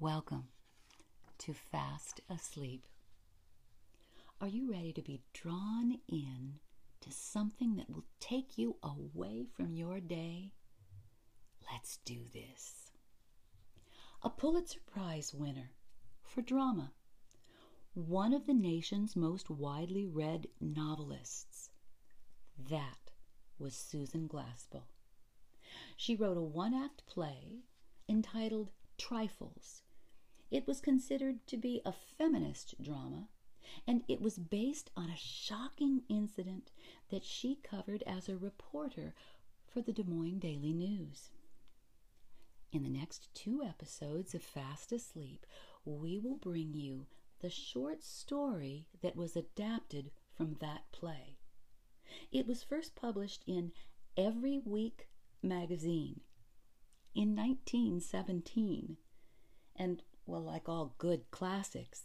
Welcome 0.00 0.44
to 1.38 1.52
Fast 1.52 2.20
Asleep. 2.30 2.86
Are 4.40 4.46
you 4.46 4.70
ready 4.70 4.92
to 4.92 5.02
be 5.02 5.22
drawn 5.32 5.98
in 6.08 6.60
to 7.00 7.10
something 7.10 7.74
that 7.74 7.90
will 7.90 8.04
take 8.20 8.56
you 8.56 8.76
away 8.80 9.44
from 9.56 9.74
your 9.74 9.98
day? 9.98 10.52
Let's 11.72 11.96
do 12.04 12.20
this. 12.32 12.92
A 14.22 14.30
Pulitzer 14.30 14.78
Prize 14.86 15.34
winner 15.34 15.72
for 16.22 16.42
drama, 16.42 16.92
one 17.94 18.32
of 18.32 18.46
the 18.46 18.54
nation's 18.54 19.16
most 19.16 19.50
widely 19.50 20.06
read 20.06 20.46
novelists. 20.60 21.70
That 22.70 23.10
was 23.58 23.74
Susan 23.74 24.28
Glaspell. 24.28 24.86
She 25.96 26.14
wrote 26.14 26.36
a 26.36 26.40
one 26.40 26.72
act 26.72 27.04
play 27.08 27.64
entitled 28.08 28.70
Trifles. 28.96 29.82
It 30.50 30.66
was 30.66 30.80
considered 30.80 31.46
to 31.48 31.56
be 31.56 31.82
a 31.84 31.92
feminist 31.92 32.80
drama, 32.80 33.28
and 33.86 34.02
it 34.08 34.20
was 34.20 34.38
based 34.38 34.90
on 34.96 35.10
a 35.10 35.16
shocking 35.16 36.02
incident 36.08 36.70
that 37.10 37.24
she 37.24 37.56
covered 37.62 38.02
as 38.06 38.28
a 38.28 38.36
reporter 38.36 39.14
for 39.66 39.82
the 39.82 39.92
Des 39.92 40.04
Moines 40.04 40.40
Daily 40.40 40.72
News. 40.72 41.30
In 42.72 42.82
the 42.82 42.88
next 42.88 43.32
two 43.34 43.62
episodes 43.62 44.34
of 44.34 44.42
Fast 44.42 44.92
Asleep, 44.92 45.46
we 45.84 46.18
will 46.18 46.36
bring 46.36 46.74
you 46.74 47.06
the 47.40 47.50
short 47.50 48.02
story 48.02 48.86
that 49.02 49.16
was 49.16 49.36
adapted 49.36 50.10
from 50.34 50.56
that 50.60 50.90
play. 50.92 51.38
It 52.32 52.46
was 52.46 52.62
first 52.62 52.94
published 52.94 53.42
in 53.46 53.72
Every 54.16 54.58
Week 54.58 55.08
magazine 55.42 56.20
in 57.14 57.36
1917. 57.36 58.96
And, 59.76 60.02
well, 60.28 60.42
like 60.42 60.68
all 60.68 60.94
good 60.98 61.30
classics, 61.30 62.02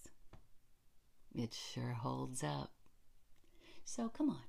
it 1.35 1.53
sure 1.53 1.91
holds 1.91 2.41
up. 2.41 2.71
So 3.83 4.07
come 4.07 4.29
on, 4.29 4.45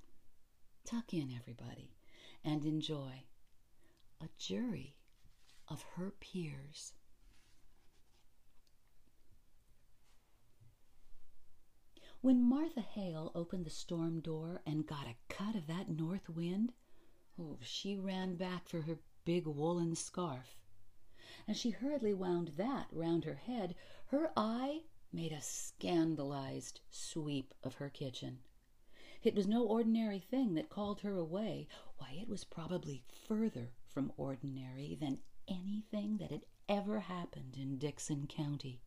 tuck 0.87 1.13
in, 1.13 1.33
everybody, 1.37 1.97
and 2.45 2.65
enjoy 2.65 3.25
a 4.21 4.29
jury 4.39 4.95
of 5.67 5.85
her 5.97 6.13
peers. 6.21 6.93
When 12.21 12.49
Martha 12.49 12.81
Hale 12.81 13.33
opened 13.35 13.67
the 13.67 13.71
storm 13.71 14.21
door 14.21 14.61
and 14.65 14.87
got 14.87 15.09
a 15.09 15.17
cut 15.29 15.57
of 15.57 15.67
that 15.67 15.91
north 15.91 16.29
wind, 16.29 16.73
oh, 17.41 17.59
she 17.61 17.97
ran 17.97 18.37
back 18.37 18.69
for 18.69 18.83
her 18.83 19.01
big 19.25 19.49
woolen 19.49 19.97
scarf. 19.97 20.64
As 21.47 21.59
she 21.59 21.71
hurriedly 21.71 22.15
wound 22.15 22.53
that 22.57 22.89
round 22.91 23.25
her 23.25 23.35
head, 23.35 23.75
her 24.07 24.33
eye 24.35 24.85
made 25.13 25.31
a 25.31 25.43
scandalized 25.43 26.81
sweep 26.89 27.53
of 27.63 27.75
her 27.75 27.91
kitchen. 27.91 28.39
It 29.23 29.35
was 29.35 29.47
no 29.47 29.67
ordinary 29.67 30.21
thing 30.21 30.55
that 30.55 30.71
called 30.71 31.01
her 31.01 31.17
away. 31.17 31.69
Why, 31.99 32.13
it 32.21 32.29
was 32.29 32.45
probably 32.45 33.03
further 33.27 33.73
from 33.87 34.13
ordinary 34.17 34.95
than 34.95 35.21
anything 35.47 36.17
that 36.17 36.31
had 36.31 36.47
ever 36.69 37.01
happened 37.01 37.57
in 37.59 37.79
Dickson 37.79 38.27
County. 38.27 38.81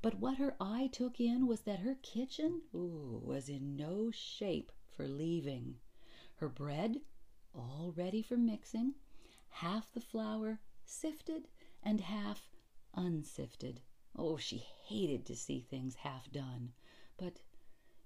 But 0.00 0.20
what 0.20 0.38
her 0.38 0.56
eye 0.60 0.88
took 0.92 1.18
in 1.18 1.48
was 1.48 1.62
that 1.62 1.80
her 1.80 1.96
kitchen 1.96 2.62
ooh, 2.72 3.20
was 3.24 3.48
in 3.48 3.74
no 3.74 4.12
shape 4.12 4.70
for 4.86 5.08
leaving. 5.08 5.80
Her 6.36 6.48
bread, 6.48 7.00
all 7.52 7.92
ready 7.96 8.22
for 8.22 8.36
mixing, 8.36 8.94
half 9.48 9.92
the 9.92 10.00
flour 10.00 10.60
sifted 10.84 11.48
and 11.82 12.00
half 12.00 12.50
unsifted. 12.94 13.80
Oh, 14.16 14.36
she 14.36 14.58
hated 14.58 15.24
to 15.26 15.36
see 15.36 15.60
things 15.60 15.96
half 15.96 16.30
done, 16.30 16.72
but 17.16 17.40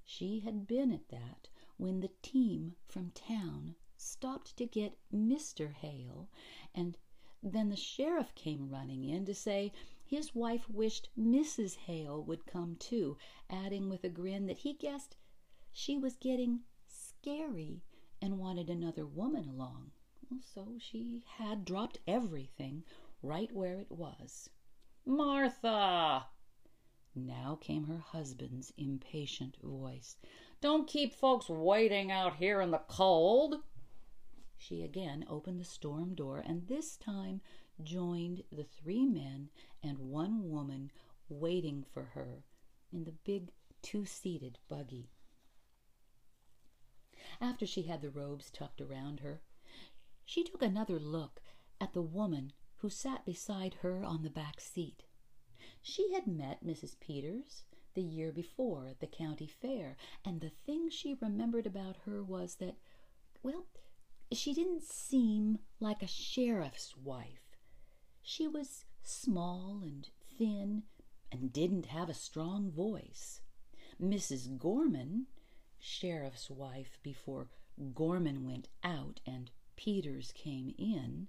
she 0.05 0.41
had 0.41 0.67
been 0.67 0.93
at 0.93 1.09
that 1.09 1.49
when 1.77 2.01
the 2.01 2.11
team 2.23 2.77
from 2.87 3.11
town 3.11 3.75
stopped 3.97 4.57
to 4.57 4.67
get 4.67 4.99
Mr. 5.13 5.73
Hale, 5.73 6.29
and 6.75 6.99
then 7.43 7.71
the 7.71 7.77
sheriff 7.77 8.35
came 8.35 8.69
running 8.69 9.05
in 9.05 9.25
to 9.25 9.35
say 9.35 9.73
his 10.05 10.35
wife 10.35 10.69
wished 10.69 11.09
Mrs. 11.19 11.77
Hale 11.77 12.23
would 12.25 12.47
come 12.47 12.77
too, 12.77 13.17
adding 13.49 13.89
with 13.89 14.05
a 14.05 14.09
grin 14.09 14.47
that 14.47 14.59
he 14.59 14.75
guessed 14.75 15.17
she 15.73 15.97
was 15.97 16.17
getting 16.17 16.61
scary 16.87 17.83
and 18.21 18.39
wanted 18.39 18.69
another 18.69 19.07
woman 19.07 19.49
along. 19.49 19.93
So 20.55 20.77
she 20.79 21.25
had 21.39 21.65
dropped 21.65 21.99
everything 22.07 22.85
right 23.23 23.53
where 23.53 23.79
it 23.79 23.91
was. 23.91 24.51
Martha! 25.07 26.27
Now 27.15 27.59
came 27.61 27.85
her 27.85 27.99
husband's 27.99 28.73
impatient 28.77 29.57
voice. 29.63 30.17
Don't 30.61 30.89
keep 30.89 31.15
folks 31.15 31.49
waiting 31.49 32.11
out 32.11 32.37
here 32.37 32.61
in 32.61 32.71
the 32.71 32.83
cold. 32.89 33.57
She 34.57 34.83
again 34.83 35.25
opened 35.29 35.61
the 35.61 35.65
storm 35.65 36.15
door 36.15 36.43
and 36.45 36.67
this 36.67 36.97
time 36.97 37.41
joined 37.83 38.45
the 38.51 38.65
three 38.65 39.05
men 39.05 39.51
and 39.83 39.99
one 39.99 40.49
woman 40.51 40.91
waiting 41.29 41.85
for 41.93 42.05
her 42.15 42.45
in 42.93 43.05
the 43.05 43.13
big 43.13 43.51
two 43.83 44.05
seated 44.05 44.59
buggy. 44.69 45.11
After 47.41 47.67
she 47.67 47.83
had 47.83 48.01
the 48.03 48.11
robes 48.11 48.51
tucked 48.51 48.81
around 48.81 49.21
her, 49.21 49.43
she 50.25 50.45
took 50.45 50.63
another 50.63 50.99
look 50.99 51.43
at 51.81 51.93
the 51.93 52.03
woman 52.03 52.53
who 52.83 52.91
sat 52.91 53.25
beside 53.25 53.75
her 53.75 54.03
on 54.03 54.25
the 54.25 54.31
back 54.31 54.61
seat. 54.61 55.05
She 55.81 56.13
had 56.13 56.27
met 56.27 56.67
Mrs. 56.67 56.99
Peters 56.99 57.63
the 57.95 58.03
year 58.03 58.33
before 58.33 58.89
at 58.89 58.99
the 58.99 59.07
county 59.07 59.47
fair, 59.47 59.97
and 60.25 60.41
the 60.41 60.51
thing 60.51 60.91
she 60.91 61.17
remembered 61.21 61.65
about 61.65 61.97
her 62.05 62.25
was 62.25 62.57
that, 62.57 62.75
well, 63.41 63.67
she 64.33 64.53
didn't 64.53 64.83
seem 64.83 65.61
like 65.79 66.03
a 66.03 66.09
sheriff's 66.09 66.97
wife. 66.97 67.57
She 68.21 68.49
was 68.49 68.85
small 69.05 69.81
and 69.85 70.09
thin 70.37 70.83
and 71.31 71.53
didn't 71.53 71.87
have 71.87 72.09
a 72.09 72.15
strong 72.15 72.71
voice. 72.71 73.43
Mrs. 74.01 74.59
Gorman, 74.59 75.27
sheriff's 75.79 76.51
wife 76.51 76.99
before 77.03 77.47
Gorman 77.95 78.45
went 78.45 78.69
out 78.83 79.21
and 79.25 79.53
Peters 79.77 80.33
came 80.33 80.75
in, 80.79 81.29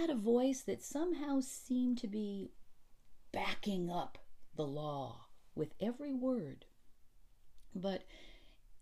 had 0.00 0.10
a 0.10 0.14
voice 0.14 0.62
that 0.62 0.82
somehow 0.82 1.40
seemed 1.40 1.98
to 1.98 2.06
be 2.06 2.52
backing 3.32 3.90
up 3.90 4.18
the 4.54 4.66
law 4.66 5.26
with 5.54 5.74
every 5.80 6.12
word. 6.12 6.66
But 7.74 8.04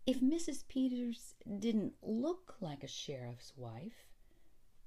if 0.07 0.21
Mrs. 0.21 0.67
Peters 0.69 1.35
didn't 1.59 1.95
look 2.03 2.57
like 2.61 2.83
a 2.83 2.89
sheriff's 2.89 3.53
wife, 3.57 4.09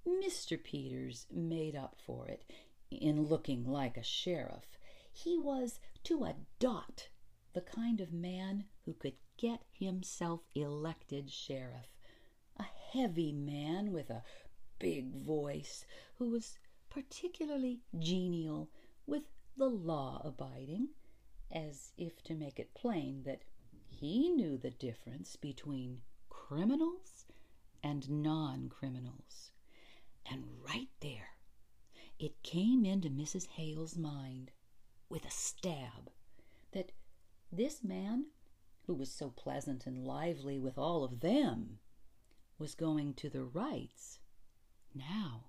Mr. 0.08 0.62
Peters 0.62 1.26
made 1.32 1.76
up 1.76 1.98
for 2.06 2.28
it 2.28 2.44
in 2.92 3.24
looking 3.24 3.66
like 3.66 3.98
a 3.98 4.04
sheriff. 4.04 4.78
He 5.12 5.38
was 5.38 5.80
to 6.04 6.24
a 6.24 6.36
dot 6.60 7.10
the 7.54 7.62
kind 7.62 8.00
of 8.00 8.14
man 8.14 8.66
who 8.86 8.94
could 8.94 9.16
get 9.38 9.62
himself 9.72 10.42
elected 10.54 11.32
sheriff. 11.32 11.98
A 12.58 12.66
heavy 12.94 13.32
man 13.32 13.92
with 13.92 14.10
a 14.12 14.24
big 14.80 15.14
voice 15.16 15.86
who 16.18 16.30
was 16.30 16.58
particularly 16.90 17.80
genial 17.98 18.70
with 19.06 19.24
the 19.56 19.70
law 19.70 20.22
abiding, 20.24 20.90
as 21.52 21.92
if 21.98 22.24
to 22.24 22.36
make 22.36 22.60
it 22.60 22.74
plain 22.74 23.24
that 23.24 23.42
he 23.88 24.30
knew 24.30 24.58
the 24.58 24.70
difference 24.70 25.36
between 25.36 26.02
criminals 26.30 27.26
and 27.84 28.10
non 28.10 28.70
criminals. 28.70 29.52
And 30.30 30.44
right 30.68 30.90
there, 31.00 31.38
it 32.20 32.44
came 32.44 32.86
into 32.86 33.10
Mrs. 33.10 33.48
Hale's 33.48 33.98
mind 33.98 34.52
with 35.10 35.26
a 35.26 35.32
stab 35.32 36.12
that 36.72 36.92
this 37.52 37.84
man, 37.84 38.26
who 38.86 38.94
was 38.94 39.12
so 39.12 39.30
pleasant 39.30 39.86
and 39.86 40.06
lively 40.06 40.60
with 40.60 40.78
all 40.78 41.04
of 41.04 41.22
them, 41.22 41.80
was 42.58 42.76
going 42.76 43.14
to 43.14 43.30
the 43.30 43.44
Wrights' 43.44 44.20
now 44.98 45.46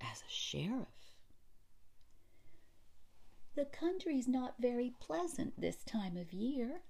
as 0.00 0.20
a 0.20 0.30
sheriff. 0.30 0.88
The 3.54 3.64
country's 3.66 4.26
not 4.26 4.56
very 4.58 4.90
pleasant 4.98 5.60
this 5.60 5.84
time 5.84 6.16
of 6.16 6.32
year, 6.32 6.82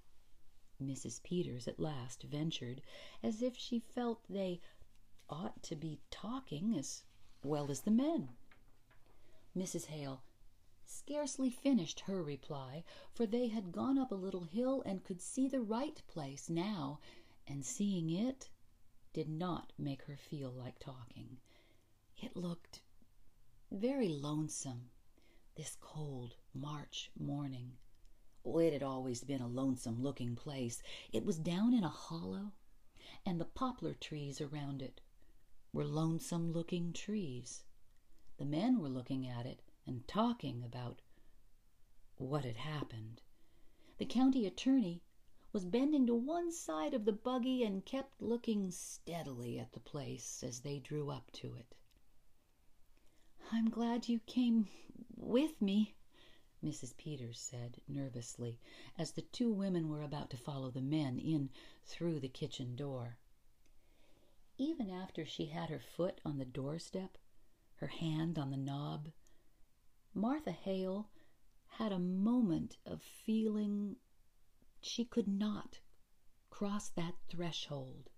Mrs. 0.82 1.22
Peters 1.22 1.68
at 1.68 1.78
last 1.78 2.22
ventured, 2.22 2.80
as 3.22 3.42
if 3.42 3.56
she 3.56 3.80
felt 3.80 4.24
they 4.28 4.60
ought 5.28 5.62
to 5.64 5.76
be 5.76 6.00
talking 6.10 6.74
as 6.76 7.04
well 7.42 7.70
as 7.70 7.82
the 7.82 7.90
men. 7.90 8.30
Mrs. 9.56 9.86
Hale 9.86 10.22
scarcely 10.86 11.50
finished 11.50 12.00
her 12.00 12.22
reply, 12.22 12.84
for 13.12 13.26
they 13.26 13.48
had 13.48 13.72
gone 13.72 13.98
up 13.98 14.10
a 14.10 14.16
little 14.16 14.44
hill 14.44 14.82
and 14.86 15.04
could 15.04 15.20
see 15.20 15.48
the 15.48 15.60
Wright 15.60 16.02
place 16.06 16.48
now, 16.48 16.98
and 17.46 17.64
seeing 17.64 18.10
it 18.10 18.48
did 19.14 19.28
not 19.28 19.72
make 19.78 20.02
her 20.02 20.16
feel 20.16 20.50
like 20.50 20.78
talking. 20.78 21.38
It 22.20 22.36
looked 22.36 22.82
very 23.70 24.08
lonesome, 24.08 24.90
this 25.56 25.76
cold 25.80 26.34
March 26.52 27.10
morning. 27.18 27.72
Oh, 28.44 28.58
it 28.58 28.72
had 28.72 28.82
always 28.82 29.22
been 29.22 29.40
a 29.40 29.46
lonesome 29.46 30.02
looking 30.02 30.34
place. 30.34 30.82
It 31.12 31.24
was 31.24 31.38
down 31.38 31.72
in 31.72 31.84
a 31.84 31.88
hollow, 31.88 32.52
and 33.24 33.40
the 33.40 33.44
poplar 33.46 33.94
trees 33.94 34.40
around 34.40 34.82
it 34.82 35.00
were 35.72 35.84
lonesome 35.84 36.52
looking 36.52 36.92
trees. 36.92 37.62
The 38.36 38.44
men 38.44 38.80
were 38.80 38.88
looking 38.88 39.28
at 39.28 39.46
it 39.46 39.62
and 39.86 40.06
talking 40.08 40.62
about 40.64 41.02
what 42.16 42.44
had 42.44 42.56
happened. 42.56 43.22
The 43.98 44.06
county 44.06 44.44
attorney 44.44 45.02
was 45.54 45.64
bending 45.64 46.04
to 46.04 46.14
one 46.16 46.50
side 46.50 46.92
of 46.94 47.04
the 47.04 47.12
buggy 47.12 47.62
and 47.62 47.86
kept 47.86 48.20
looking 48.20 48.72
steadily 48.72 49.56
at 49.56 49.72
the 49.72 49.78
place 49.78 50.42
as 50.44 50.60
they 50.60 50.80
drew 50.80 51.10
up 51.10 51.30
to 51.30 51.54
it. 51.54 51.76
I'm 53.52 53.70
glad 53.70 54.08
you 54.08 54.18
came 54.26 54.66
with 55.14 55.62
me, 55.62 55.94
Mrs. 56.62 56.96
Peters 56.96 57.38
said 57.38 57.80
nervously, 57.86 58.58
as 58.98 59.12
the 59.12 59.22
two 59.22 59.52
women 59.52 59.88
were 59.88 60.02
about 60.02 60.28
to 60.30 60.36
follow 60.36 60.72
the 60.72 60.80
men 60.80 61.20
in 61.20 61.50
through 61.84 62.18
the 62.18 62.28
kitchen 62.28 62.74
door. 62.74 63.18
Even 64.58 64.90
after 64.90 65.24
she 65.24 65.46
had 65.46 65.70
her 65.70 65.78
foot 65.78 66.20
on 66.24 66.38
the 66.38 66.44
doorstep, 66.44 67.16
her 67.76 67.86
hand 67.86 68.40
on 68.40 68.50
the 68.50 68.56
knob, 68.56 69.10
Martha 70.14 70.50
Hale 70.50 71.10
had 71.78 71.92
a 71.92 71.98
moment 72.00 72.76
of 72.84 73.02
feeling 73.02 73.94
she 74.84 75.04
could 75.04 75.26
not 75.26 75.80
cross 76.50 76.90
that 76.90 77.14
threshold. 77.28 78.10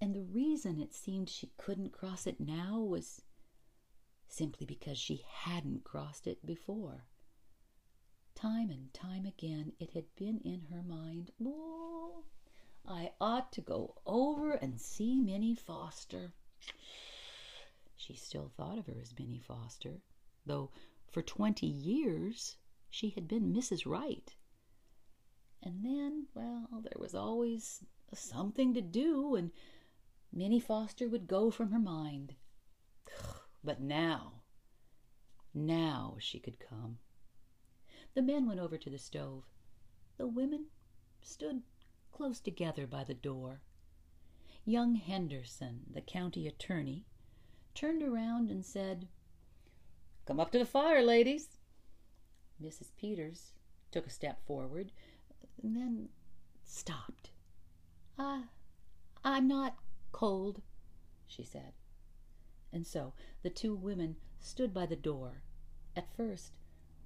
And 0.00 0.14
the 0.14 0.22
reason 0.22 0.78
it 0.78 0.94
seemed 0.94 1.28
she 1.28 1.50
couldn't 1.56 1.92
cross 1.92 2.26
it 2.26 2.40
now 2.40 2.78
was 2.78 3.22
simply 4.28 4.64
because 4.64 4.98
she 4.98 5.24
hadn't 5.28 5.84
crossed 5.84 6.26
it 6.26 6.46
before. 6.46 7.06
Time 8.34 8.70
and 8.70 8.94
time 8.94 9.26
again 9.26 9.72
it 9.78 9.90
had 9.90 10.14
been 10.16 10.38
in 10.44 10.62
her 10.70 10.82
mind, 10.82 11.32
oh, 11.44 12.24
I 12.86 13.12
ought 13.20 13.52
to 13.52 13.60
go 13.60 13.96
over 14.06 14.52
and 14.52 14.80
see 14.80 15.16
Minnie 15.16 15.54
Foster. 15.54 16.32
She 17.96 18.14
still 18.14 18.48
thought 18.56 18.78
of 18.78 18.86
her 18.86 18.98
as 19.00 19.18
Minnie 19.18 19.42
Foster, 19.46 20.00
though 20.46 20.70
for 21.10 21.20
twenty 21.20 21.66
years 21.66 22.56
she 22.88 23.10
had 23.10 23.28
been 23.28 23.52
Mrs. 23.52 23.84
Wright. 23.84 24.34
And 25.62 25.84
then, 25.84 26.26
well, 26.34 26.68
there 26.82 26.98
was 26.98 27.14
always 27.14 27.84
something 28.14 28.74
to 28.74 28.80
do, 28.80 29.34
and 29.34 29.50
Minnie 30.32 30.60
Foster 30.60 31.08
would 31.08 31.26
go 31.26 31.50
from 31.50 31.70
her 31.70 31.78
mind. 31.78 32.34
But 33.62 33.78
now, 33.78 34.40
now 35.52 36.16
she 36.18 36.40
could 36.40 36.58
come. 36.58 36.98
The 38.14 38.22
men 38.22 38.46
went 38.46 38.58
over 38.58 38.78
to 38.78 38.88
the 38.88 38.98
stove. 38.98 39.44
The 40.16 40.26
women 40.26 40.66
stood 41.20 41.62
close 42.10 42.40
together 42.40 42.86
by 42.86 43.04
the 43.04 43.12
door. 43.14 43.60
Young 44.64 44.94
Henderson, 44.94 45.80
the 45.92 46.00
county 46.00 46.46
attorney, 46.46 47.04
turned 47.74 48.02
around 48.02 48.50
and 48.50 48.64
said, 48.64 49.08
Come 50.26 50.40
up 50.40 50.52
to 50.52 50.58
the 50.58 50.64
fire, 50.64 51.02
ladies. 51.02 51.58
Mrs. 52.62 52.90
Peters 52.96 53.52
took 53.90 54.06
a 54.06 54.10
step 54.10 54.44
forward, 54.46 54.92
and 55.62 55.76
then 55.76 56.08
stopped. 56.64 57.30
Uh, 58.18 58.42
I'm 59.24 59.48
not 59.48 59.76
cold, 60.12 60.62
she 61.26 61.44
said. 61.44 61.72
And 62.72 62.86
so 62.86 63.14
the 63.42 63.50
two 63.50 63.74
women 63.74 64.16
stood 64.40 64.72
by 64.72 64.86
the 64.86 64.96
door, 64.96 65.42
at 65.96 66.14
first 66.16 66.52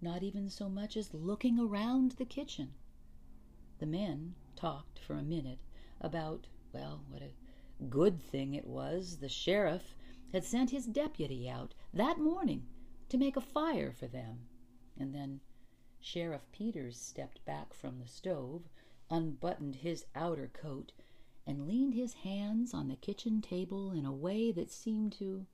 not 0.04 0.22
even 0.22 0.50
so 0.50 0.68
much 0.68 0.96
as 0.96 1.14
looking 1.14 1.58
around 1.58 2.12
the 2.12 2.26
kitchen. 2.26 2.74
The 3.78 3.86
men 3.86 4.34
talked 4.54 4.98
for 4.98 5.14
a 5.14 5.22
minute 5.22 5.60
about, 6.00 6.46
well, 6.72 7.02
what 7.08 7.22
a 7.22 7.32
good 7.88 8.22
thing 8.22 8.54
it 8.54 8.66
was 8.66 9.16
the 9.16 9.28
sheriff 9.28 9.94
had 10.32 10.44
sent 10.44 10.70
his 10.70 10.86
deputy 10.86 11.48
out 11.48 11.74
that 11.92 12.18
morning 12.18 12.66
to 13.08 13.16
make 13.16 13.36
a 13.36 13.40
fire 13.40 13.92
for 13.92 14.06
them. 14.06 14.40
And 14.98 15.14
then 15.14 15.40
Sheriff 16.04 16.42
Peters 16.52 17.00
stepped 17.00 17.42
back 17.46 17.72
from 17.72 17.98
the 17.98 18.06
stove, 18.06 18.68
unbuttoned 19.08 19.76
his 19.76 20.04
outer 20.14 20.48
coat, 20.52 20.92
and 21.46 21.66
leaned 21.66 21.94
his 21.94 22.12
hands 22.12 22.74
on 22.74 22.88
the 22.88 22.96
kitchen 22.96 23.40
table 23.40 23.90
in 23.90 24.04
a 24.04 24.12
way 24.12 24.52
that 24.52 24.70
seemed 24.70 25.12
to 25.14 25.46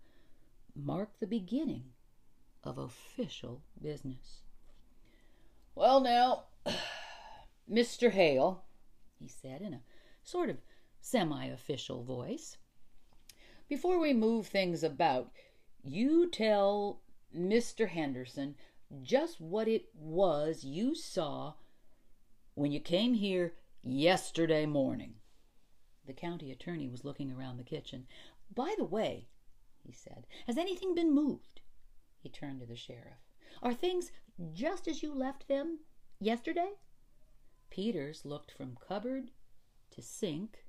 mark 0.74 1.20
the 1.20 1.26
beginning 1.28 1.92
of 2.64 2.78
official 2.78 3.62
business. 3.80 4.42
Well, 5.76 6.00
now, 6.00 6.46
Mr. 7.70 8.10
Hale, 8.10 8.64
he 9.20 9.28
said 9.28 9.62
in 9.62 9.72
a 9.72 9.82
sort 10.24 10.50
of 10.50 10.56
semi 11.00 11.46
official 11.46 12.02
voice, 12.02 12.56
before 13.68 14.00
we 14.00 14.12
move 14.12 14.48
things 14.48 14.82
about, 14.82 15.30
you 15.84 16.28
tell 16.28 17.02
Mr. 17.32 17.88
Henderson 17.88 18.56
just 19.02 19.40
what 19.40 19.68
it 19.68 19.86
was 19.94 20.64
you 20.64 20.94
saw 20.94 21.54
when 22.54 22.72
you 22.72 22.80
came 22.80 23.14
here 23.14 23.54
yesterday 23.82 24.66
morning. 24.66 25.14
The 26.06 26.12
county 26.12 26.50
attorney 26.50 26.88
was 26.88 27.04
looking 27.04 27.30
around 27.30 27.56
the 27.56 27.64
kitchen. 27.64 28.06
By 28.54 28.74
the 28.76 28.84
way, 28.84 29.28
he 29.84 29.92
said. 29.92 30.26
Has 30.46 30.58
anything 30.58 30.94
been 30.94 31.14
moved? 31.14 31.60
He 32.18 32.28
turned 32.28 32.60
to 32.60 32.66
the 32.66 32.76
sheriff. 32.76 33.22
Are 33.62 33.74
things 33.74 34.10
just 34.52 34.88
as 34.88 35.02
you 35.02 35.14
left 35.14 35.48
them 35.48 35.80
yesterday? 36.18 36.72
Peters 37.70 38.24
looked 38.24 38.50
from 38.50 38.76
cupboard 38.76 39.30
to 39.92 40.02
sink, 40.02 40.64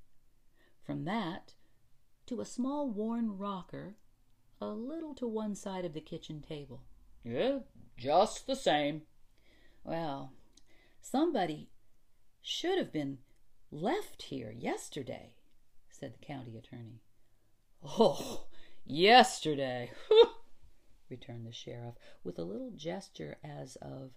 from 0.82 1.04
that 1.04 1.54
to 2.26 2.40
a 2.40 2.46
small 2.46 2.88
worn 2.88 3.36
rocker 3.36 3.96
a 4.60 4.66
little 4.66 5.14
to 5.16 5.26
one 5.26 5.56
side 5.56 5.84
of 5.84 5.92
the 5.92 6.00
kitchen 6.00 6.40
table. 6.40 6.84
Yeah, 7.24 7.58
just 7.96 8.46
the 8.46 8.56
same. 8.56 9.02
Well, 9.84 10.32
somebody 11.00 11.70
should 12.40 12.78
have 12.78 12.92
been 12.92 13.18
left 13.70 14.22
here 14.22 14.50
yesterday, 14.50 15.34
said 15.90 16.14
the 16.14 16.26
county 16.26 16.56
attorney. 16.56 17.02
Oh, 17.84 18.46
Yesterday, 18.84 19.92
returned 21.08 21.46
the 21.46 21.52
sheriff, 21.52 21.94
with 22.24 22.38
a 22.38 22.44
little 22.44 22.72
gesture 22.74 23.38
as 23.44 23.76
of 23.76 24.10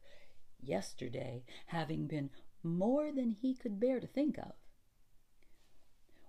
yesterday 0.60 1.44
having 1.68 2.08
been 2.08 2.32
more 2.64 3.12
than 3.12 3.30
he 3.30 3.54
could 3.54 3.80
bear 3.80 4.00
to 4.00 4.08
think 4.08 4.40
of. 4.40 4.54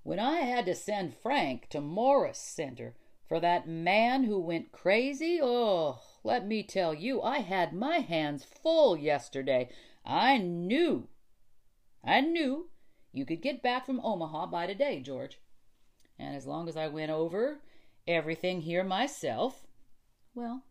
When 0.02 0.18
I 0.18 0.40
had 0.40 0.66
to 0.66 0.74
send 0.74 1.16
Frank 1.16 1.68
to 1.70 1.80
Morris 1.80 2.38
Center 2.38 2.94
for 3.26 3.40
that 3.40 3.66
man 3.66 4.24
who 4.24 4.38
went 4.38 4.70
crazy, 4.70 5.40
oh, 5.42 5.98
let 6.26 6.44
me 6.44 6.64
tell 6.64 6.92
you, 6.92 7.22
I 7.22 7.38
had 7.38 7.72
my 7.72 7.98
hands 7.98 8.44
full 8.44 8.96
yesterday. 8.96 9.68
I 10.04 10.38
knew, 10.38 11.06
I 12.04 12.20
knew 12.20 12.68
you 13.12 13.24
could 13.24 13.40
get 13.40 13.62
back 13.62 13.86
from 13.86 14.00
Omaha 14.00 14.46
by 14.46 14.66
today, 14.66 15.00
George. 15.00 15.38
And 16.18 16.34
as 16.34 16.44
long 16.44 16.68
as 16.68 16.76
I 16.76 16.88
went 16.88 17.12
over 17.12 17.60
everything 18.08 18.62
here 18.62 18.82
myself. 18.82 19.68
Well, 20.34 20.64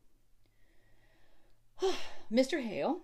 Mr. 2.31 2.61
Hale, 2.61 3.03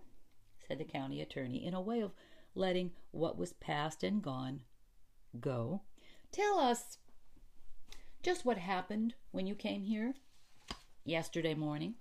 said 0.67 0.77
the 0.77 0.84
county 0.84 1.22
attorney, 1.22 1.65
in 1.65 1.74
a 1.74 1.81
way 1.81 2.01
of 2.01 2.12
letting 2.53 2.91
what 3.12 3.38
was 3.38 3.53
past 3.53 4.03
and 4.03 4.22
gone 4.22 4.60
go, 5.39 5.84
tell 6.34 6.60
us 6.60 6.98
just 8.22 8.43
what 8.43 8.58
happened 8.58 9.13
when 9.31 9.48
you 9.48 9.55
came 9.55 9.84
here 9.84 10.15
yesterday 11.05 11.53
morning. 11.53 11.96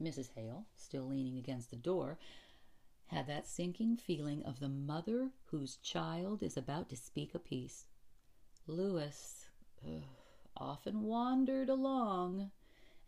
Mrs. 0.00 0.30
Hale, 0.34 0.66
still 0.76 1.04
leaning 1.04 1.38
against 1.38 1.70
the 1.70 1.76
door, 1.76 2.18
had 3.06 3.26
that 3.26 3.46
sinking 3.46 3.96
feeling 3.96 4.42
of 4.44 4.60
the 4.60 4.68
mother 4.68 5.30
whose 5.46 5.76
child 5.76 6.42
is 6.42 6.56
about 6.56 6.88
to 6.88 6.96
speak 6.96 7.34
a 7.34 7.38
piece. 7.38 7.86
Lewis, 8.66 9.46
ugh, 9.86 10.02
often 10.56 11.02
wandered 11.02 11.68
along 11.68 12.50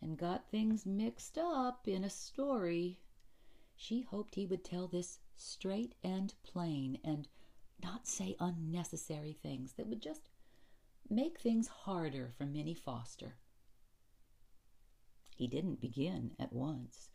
and 0.01 0.17
got 0.17 0.49
things 0.49 0.85
mixed 0.85 1.37
up 1.37 1.87
in 1.87 2.03
a 2.03 2.09
story. 2.09 2.99
She 3.75 4.01
hoped 4.01 4.35
he 4.35 4.45
would 4.45 4.63
tell 4.63 4.87
this 4.87 5.19
straight 5.35 5.95
and 6.03 6.33
plain 6.43 6.99
and 7.03 7.27
not 7.81 8.07
say 8.07 8.35
unnecessary 8.39 9.33
things 9.33 9.73
that 9.73 9.87
would 9.87 10.01
just 10.01 10.29
make 11.09 11.39
things 11.39 11.67
harder 11.67 12.31
for 12.37 12.45
Minnie 12.45 12.73
Foster. 12.73 13.35
He 15.37 15.45
didn't 15.45 15.79
begin 15.79 16.31
at 16.39 16.51
once, 16.51 17.11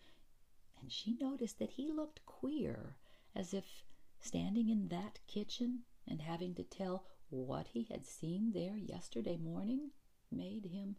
and 0.81 0.93
she 0.93 1.17
noticed 1.21 1.59
that 1.59 1.71
he 1.71 1.91
looked 1.91 2.25
queer, 2.25 2.97
as 3.35 3.53
if 3.53 3.83
standing 4.21 4.69
in 4.69 4.87
that 4.91 5.19
kitchen 5.27 5.81
and 6.07 6.23
having 6.23 6.55
to 6.55 6.63
tell 6.63 7.05
what 7.31 7.67
he 7.67 7.83
had 7.91 8.07
seen 8.07 8.53
there 8.53 8.77
yesterday 8.77 9.37
morning 9.37 9.91
made 10.31 10.67
him 10.67 10.95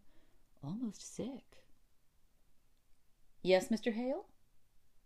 almost 0.62 1.16
sick. 1.16 1.56
Yes, 3.42 3.68
Mr. 3.68 3.94
Hale? 3.94 4.26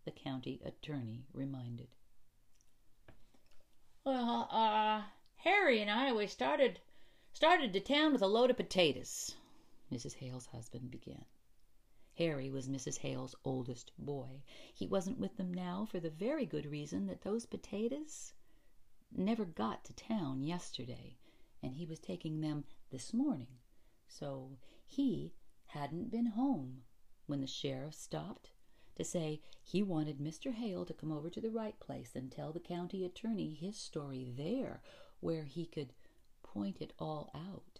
The 0.05 0.11
county 0.11 0.61
attorney 0.65 1.25
reminded. 1.33 1.95
Well, 4.05 4.49
uh, 4.51 5.03
Harry 5.37 5.81
and 5.81 5.89
I, 5.89 6.13
we 6.13 6.27
started 6.27 6.81
started 7.33 7.73
to 7.73 7.81
town 7.81 8.13
with 8.13 8.23
a 8.23 8.27
load 8.27 8.51
of 8.51 8.57
potatoes, 8.57 9.37
Mrs. 9.93 10.15
Hale's 10.15 10.47
husband 10.47 10.91
began. 10.91 11.25
Harry 12.19 12.51
was 12.51 12.69
Mrs. 12.69 12.99
Hale's 12.99 13.37
oldest 13.45 13.93
boy. 13.97 14.43
He 14.75 14.89
wasn't 14.89 15.21
with 15.21 15.37
them 15.37 15.55
now 15.55 15.85
for 15.85 16.01
the 16.01 16.11
very 16.11 16.47
good 16.47 16.67
reason 16.67 17.07
that 17.07 17.23
those 17.23 17.47
potatoes 17.47 18.33
never 19.17 19.45
got 19.45 19.85
to 19.85 19.93
town 19.93 20.43
yesterday, 20.43 21.17
and 21.63 21.77
he 21.77 21.87
was 21.87 22.01
taking 22.01 22.41
them 22.41 22.65
this 22.91 23.15
morning. 23.15 23.61
So 24.09 24.59
he 24.85 25.33
hadn't 25.67 26.11
been 26.11 26.27
home 26.27 26.83
when 27.27 27.41
the 27.41 27.47
sheriff 27.47 27.95
stopped 27.95 28.51
to 28.97 29.05
say 29.05 29.41
he 29.63 29.81
wanted 29.81 30.19
Mr. 30.19 30.53
Hale 30.53 30.85
to 30.87 30.95
come 30.95 31.13
over 31.13 31.31
to 31.31 31.41
the 31.41 31.51
Wright 31.51 31.79
place 31.79 32.17
and 32.17 32.33
tell 32.33 32.53
the 32.53 32.59
county 32.59 33.05
attorney 33.05 33.55
his 33.55 33.77
story 33.77 34.27
there, 34.37 34.83
where 35.21 35.45
he 35.45 35.65
could 35.65 35.93
point 36.43 36.79
it 36.81 36.95
all 36.99 37.31
out. 37.33 37.79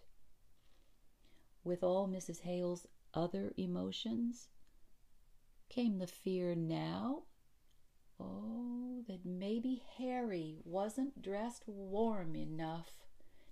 With 1.65 1.83
all 1.83 2.07
Mrs. 2.07 2.43
Hale's 2.43 2.87
other 3.15 3.53
emotions 3.57 4.49
came 5.69 5.99
the 5.99 6.07
fear 6.07 6.55
now 6.55 7.25
oh, 8.21 9.03
that 9.07 9.25
maybe 9.25 9.83
Harry 9.97 10.59
wasn't 10.65 11.23
dressed 11.23 11.65
warm 11.67 12.35
enough. 12.35 12.93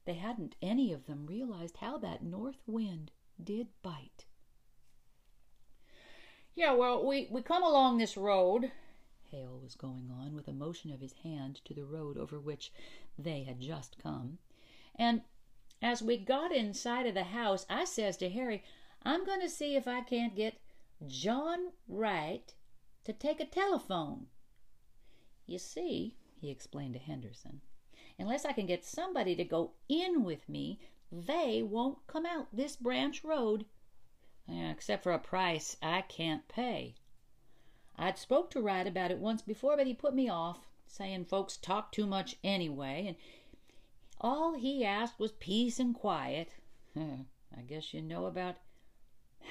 They 0.05 0.15
hadn't 0.15 0.57
any 0.63 0.93
of 0.93 1.07
them 1.07 1.27
realized 1.27 1.79
how 1.79 1.99
that 1.99 2.23
north 2.23 2.63
wind 2.67 3.11
did 3.43 3.69
bite. 3.83 4.27
Yeah, 6.55 6.73
well, 6.73 7.05
we, 7.05 7.29
we 7.31 7.43
come 7.43 7.63
along 7.63 7.99
this 7.99 8.17
road. 8.17 8.73
Hale 9.31 9.61
was 9.63 9.75
going 9.75 10.11
on 10.11 10.35
with 10.35 10.49
a 10.49 10.53
motion 10.53 10.93
of 10.93 11.01
his 11.01 11.13
hand 11.25 11.61
to 11.65 11.75
the 11.75 11.85
road 11.85 12.17
over 12.17 12.41
which 12.41 12.73
they 13.19 13.43
had 13.43 13.61
just 13.61 13.99
come. 14.03 14.39
And 14.95 15.23
as 15.83 16.03
we 16.03 16.17
got 16.17 16.53
inside 16.53 17.07
of 17.07 17.15
the 17.15 17.25
house, 17.25 17.67
I 17.69 17.85
says 17.85 18.17
to 18.19 18.31
Harry, 18.31 18.65
I'm 19.03 19.25
going 19.25 19.41
to 19.41 19.49
see 19.49 19.77
if 19.77 19.87
I 19.87 20.01
can't 20.01 20.35
get 20.35 20.61
John 21.07 21.73
Wright 21.89 22.55
to 23.05 23.13
take 23.13 23.41
a 23.41 23.45
telephone. 23.45 24.27
You 25.47 25.59
see, 25.59 26.17
he 26.41 26.51
explained 26.51 26.95
to 26.95 27.01
Henderson, 27.01 27.61
unless 28.19 28.45
I 28.45 28.53
can 28.53 28.67
get 28.67 28.85
somebody 28.85 29.37
to 29.37 29.45
go 29.45 29.73
in 29.89 30.25
with 30.25 30.49
me, 30.49 30.81
they 31.13 31.63
won't 31.63 32.07
come 32.07 32.27
out 32.27 32.49
this 32.53 32.77
branch 32.77 33.23
road, 33.23 33.67
except 34.49 35.03
for 35.05 35.13
a 35.13 35.19
price 35.19 35.77
I 35.83 36.01
can't 36.03 36.49
pay. 36.49 36.95
I'd 37.97 38.19
spoke 38.19 38.51
to 38.51 38.61
Wright 38.61 38.87
about 38.87 39.11
it 39.11 39.19
once 39.19 39.43
before, 39.43 39.77
but 39.77 39.87
he 39.87 39.95
put 39.95 40.15
me 40.15 40.29
off, 40.29 40.67
saying 40.87 41.27
folks 41.27 41.57
talk 41.57 41.93
too 41.93 42.07
much 42.07 42.37
anyway, 42.43 43.05
and 43.07 43.17
all 44.21 44.55
he 44.55 44.85
asked 44.85 45.19
was 45.19 45.33
peace 45.33 45.79
and 45.79 45.95
quiet. 45.95 46.51
I 46.97 47.63
guess 47.67 47.95
you 47.95 48.03
know 48.03 48.27
about 48.27 48.57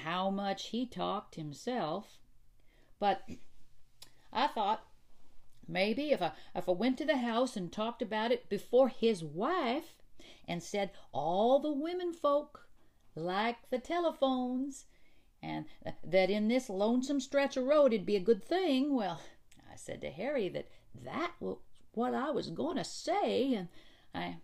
how 0.04 0.30
much 0.30 0.68
he 0.68 0.86
talked 0.86 1.36
himself. 1.36 2.20
But 3.00 3.28
I 4.32 4.48
thought 4.48 4.86
maybe 5.68 6.12
if 6.12 6.22
I 6.22 6.32
if 6.56 6.68
I 6.70 6.72
went 6.72 6.98
to 7.00 7.06
the 7.06 7.18
house 7.18 7.56
and 7.56 7.72
talked 7.72 8.02
about 8.02 8.32
it 8.32 8.50
before 8.50 8.90
his 8.90 9.24
wife 9.24 10.02
and 10.48 10.62
said 10.62 10.92
all 11.12 11.60
the 11.60 11.72
women 11.72 12.14
folk 12.14 12.68
like 13.16 13.70
the 13.70 13.80
telephones 13.80 14.86
and 15.42 15.66
that 16.04 16.30
in 16.30 16.48
this 16.48 16.70
lonesome 16.70 17.20
stretch 17.20 17.58
of 17.58 17.66
road 17.66 17.94
it'd 17.94 18.06
be 18.06 18.16
a 18.16 18.20
good 18.20 18.44
thing, 18.44 18.96
well, 18.96 19.22
I 19.72 19.76
said 19.76 20.02
to 20.02 20.10
Harry 20.10 20.50
that 20.50 20.68
that 21.04 21.32
was 21.40 21.58
what 21.94 22.14
I 22.14 22.30
was 22.32 22.50
going 22.50 22.78
to 22.78 22.84
say, 22.84 23.54
and 23.54 23.70
I 24.14 24.38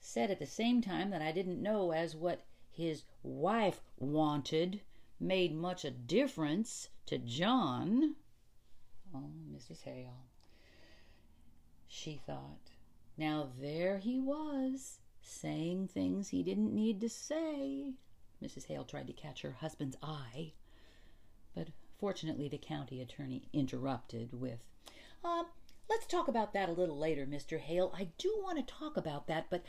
said 0.00 0.30
at 0.30 0.38
the 0.38 0.46
same 0.46 0.82
time 0.82 1.10
that 1.10 1.22
I 1.22 1.32
didn't 1.32 1.62
know 1.62 1.92
as 1.92 2.14
what 2.14 2.42
his 2.72 3.04
wife 3.22 3.80
wanted 3.98 4.80
made 5.20 5.54
much 5.54 5.84
a 5.84 5.90
difference 5.90 6.88
to 7.06 7.18
John. 7.18 8.16
Oh, 9.14 9.30
Mrs. 9.54 9.82
Hale, 9.82 10.26
she 11.86 12.20
thought. 12.26 12.70
Now 13.16 13.50
there 13.60 13.98
he 13.98 14.18
was, 14.18 14.98
saying 15.20 15.88
things 15.88 16.28
he 16.28 16.42
didn't 16.42 16.74
need 16.74 17.00
to 17.02 17.08
say. 17.08 17.92
Mrs. 18.42 18.66
Hale 18.66 18.84
tried 18.84 19.06
to 19.06 19.12
catch 19.12 19.42
her 19.42 19.52
husband's 19.52 19.96
eye, 20.02 20.54
but 21.54 21.68
fortunately 21.98 22.48
the 22.48 22.58
county 22.58 23.00
attorney 23.00 23.42
interrupted 23.52 24.40
with, 24.40 24.64
uh, 25.22 25.44
Let's 25.92 26.06
talk 26.06 26.26
about 26.26 26.54
that 26.54 26.70
a 26.70 26.72
little 26.72 26.96
later, 26.96 27.26
Mr. 27.26 27.58
Hale. 27.58 27.92
I 27.94 28.08
do 28.16 28.34
want 28.42 28.56
to 28.56 28.74
talk 28.74 28.96
about 28.96 29.26
that, 29.26 29.48
but 29.50 29.62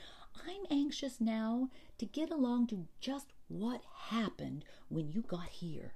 I'm 0.48 0.66
anxious 0.70 1.22
now 1.22 1.70
to 1.98 2.06
get 2.06 2.32
along 2.32 2.68
to 2.68 2.88
just 3.00 3.34
what 3.48 3.84
happened 4.10 4.66
when 4.90 5.12
you 5.12 5.22
got 5.22 5.50
here. 5.50 5.94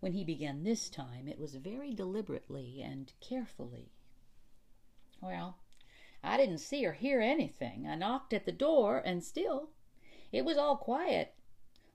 When 0.00 0.12
he 0.12 0.24
began 0.24 0.64
this 0.64 0.90
time, 0.90 1.28
it 1.28 1.38
was 1.38 1.54
very 1.54 1.94
deliberately 1.94 2.82
and 2.82 3.12
carefully. 3.20 3.92
Well, 5.20 5.58
I 6.24 6.36
didn't 6.36 6.58
see 6.58 6.84
or 6.84 6.92
hear 6.92 7.20
anything. 7.20 7.86
I 7.86 7.94
knocked 7.94 8.32
at 8.32 8.44
the 8.44 8.52
door, 8.52 8.98
and 8.98 9.22
still 9.22 9.70
it 10.32 10.44
was 10.44 10.56
all 10.56 10.76
quiet, 10.76 11.34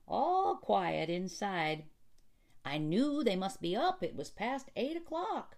all 0.08 0.56
quiet 0.56 1.10
inside. 1.10 1.84
I 2.64 2.78
knew 2.78 3.24
they 3.24 3.36
must 3.36 3.62
be 3.62 3.76
up. 3.76 4.04
It 4.04 4.16
was 4.16 4.30
past 4.30 4.70
eight 4.76 4.96
o'clock. 4.96 5.58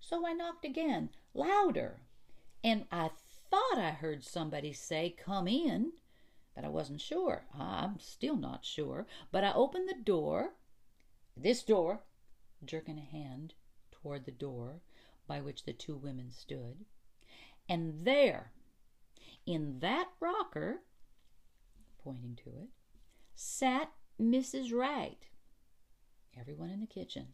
So 0.00 0.26
I 0.26 0.32
knocked 0.32 0.64
again, 0.64 1.10
louder, 1.34 2.00
and 2.64 2.86
I 2.90 3.10
thought 3.52 3.78
I 3.78 3.90
heard 3.90 4.24
somebody 4.24 4.72
say, 4.72 5.14
Come 5.16 5.46
in, 5.46 5.92
but 6.54 6.64
I 6.64 6.68
wasn't 6.68 7.02
sure. 7.02 7.44
I'm 7.54 7.98
still 8.00 8.36
not 8.36 8.64
sure. 8.64 9.06
But 9.30 9.44
I 9.44 9.52
opened 9.52 9.88
the 9.88 10.02
door, 10.02 10.54
this 11.36 11.62
door, 11.62 12.00
jerking 12.64 12.98
a 12.98 13.02
hand 13.02 13.52
toward 13.90 14.24
the 14.24 14.32
door 14.32 14.80
by 15.26 15.42
which 15.42 15.64
the 15.64 15.74
two 15.74 15.96
women 15.96 16.30
stood, 16.30 16.86
and 17.68 18.06
there, 18.06 18.52
in 19.44 19.80
that 19.80 20.08
rocker, 20.18 20.80
pointing 22.02 22.38
to 22.44 22.50
it, 22.50 22.70
sat 23.34 23.92
Mrs. 24.20 24.72
Wright. 24.72 25.26
Everyone 26.38 26.70
in 26.70 26.80
the 26.80 26.86
kitchen 26.86 27.28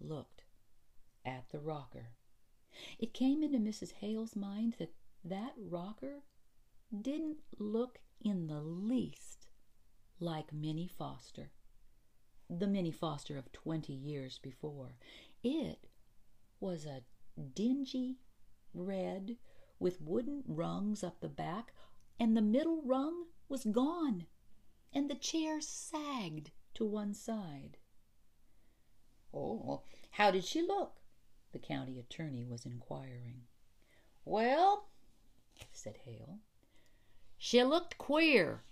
looked 0.00 0.42
at 1.24 1.48
the 1.50 1.58
rocker. 1.58 2.10
It 2.98 3.14
came 3.14 3.42
into 3.42 3.58
Mrs. 3.58 3.92
Hale's 3.92 4.36
mind 4.36 4.76
that 4.78 4.92
that 5.24 5.52
rocker 5.56 6.22
didn't 7.00 7.38
look 7.58 7.98
in 8.20 8.46
the 8.46 8.60
least 8.60 9.46
like 10.20 10.52
Minnie 10.52 10.88
Foster, 10.88 11.50
the 12.48 12.66
Minnie 12.66 12.90
Foster 12.90 13.38
of 13.38 13.52
twenty 13.52 13.92
years 13.92 14.38
before. 14.38 14.96
It 15.42 15.86
was 16.60 16.86
a 16.86 17.02
dingy 17.54 18.18
red 18.74 19.36
with 19.78 20.00
wooden 20.00 20.44
rungs 20.46 21.02
up 21.02 21.20
the 21.20 21.28
back, 21.28 21.72
and 22.20 22.36
the 22.36 22.42
middle 22.42 22.82
rung 22.84 23.26
was 23.48 23.64
gone, 23.64 24.26
and 24.92 25.10
the 25.10 25.14
chair 25.14 25.60
sagged 25.60 26.50
to 26.74 26.84
one 26.84 27.14
side. 27.14 27.78
Oh, 29.34 29.82
how 30.12 30.30
did 30.30 30.44
she 30.44 30.62
look? 30.62 31.02
the 31.52 31.58
county 31.58 31.98
attorney 31.98 32.44
was 32.44 32.64
inquiring. 32.64 33.42
Well, 34.24 34.88
said 35.72 35.98
Hale, 36.04 36.40
she 37.38 37.62
looked 37.62 37.98
queer. 37.98 38.62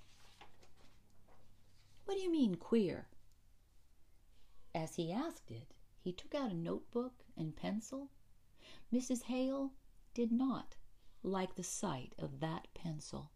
What 2.04 2.14
do 2.14 2.20
you 2.20 2.30
mean, 2.30 2.56
queer? 2.56 3.08
As 4.74 4.96
he 4.96 5.12
asked 5.12 5.50
it, 5.50 5.74
he 6.00 6.12
took 6.12 6.34
out 6.34 6.50
a 6.50 6.54
notebook 6.54 7.24
and 7.36 7.54
pencil. 7.54 8.10
Mrs. 8.92 9.22
Hale 9.24 9.72
did 10.14 10.32
not 10.32 10.76
like 11.22 11.54
the 11.54 11.62
sight 11.62 12.14
of 12.18 12.40
that 12.40 12.66
pencil. 12.74 13.30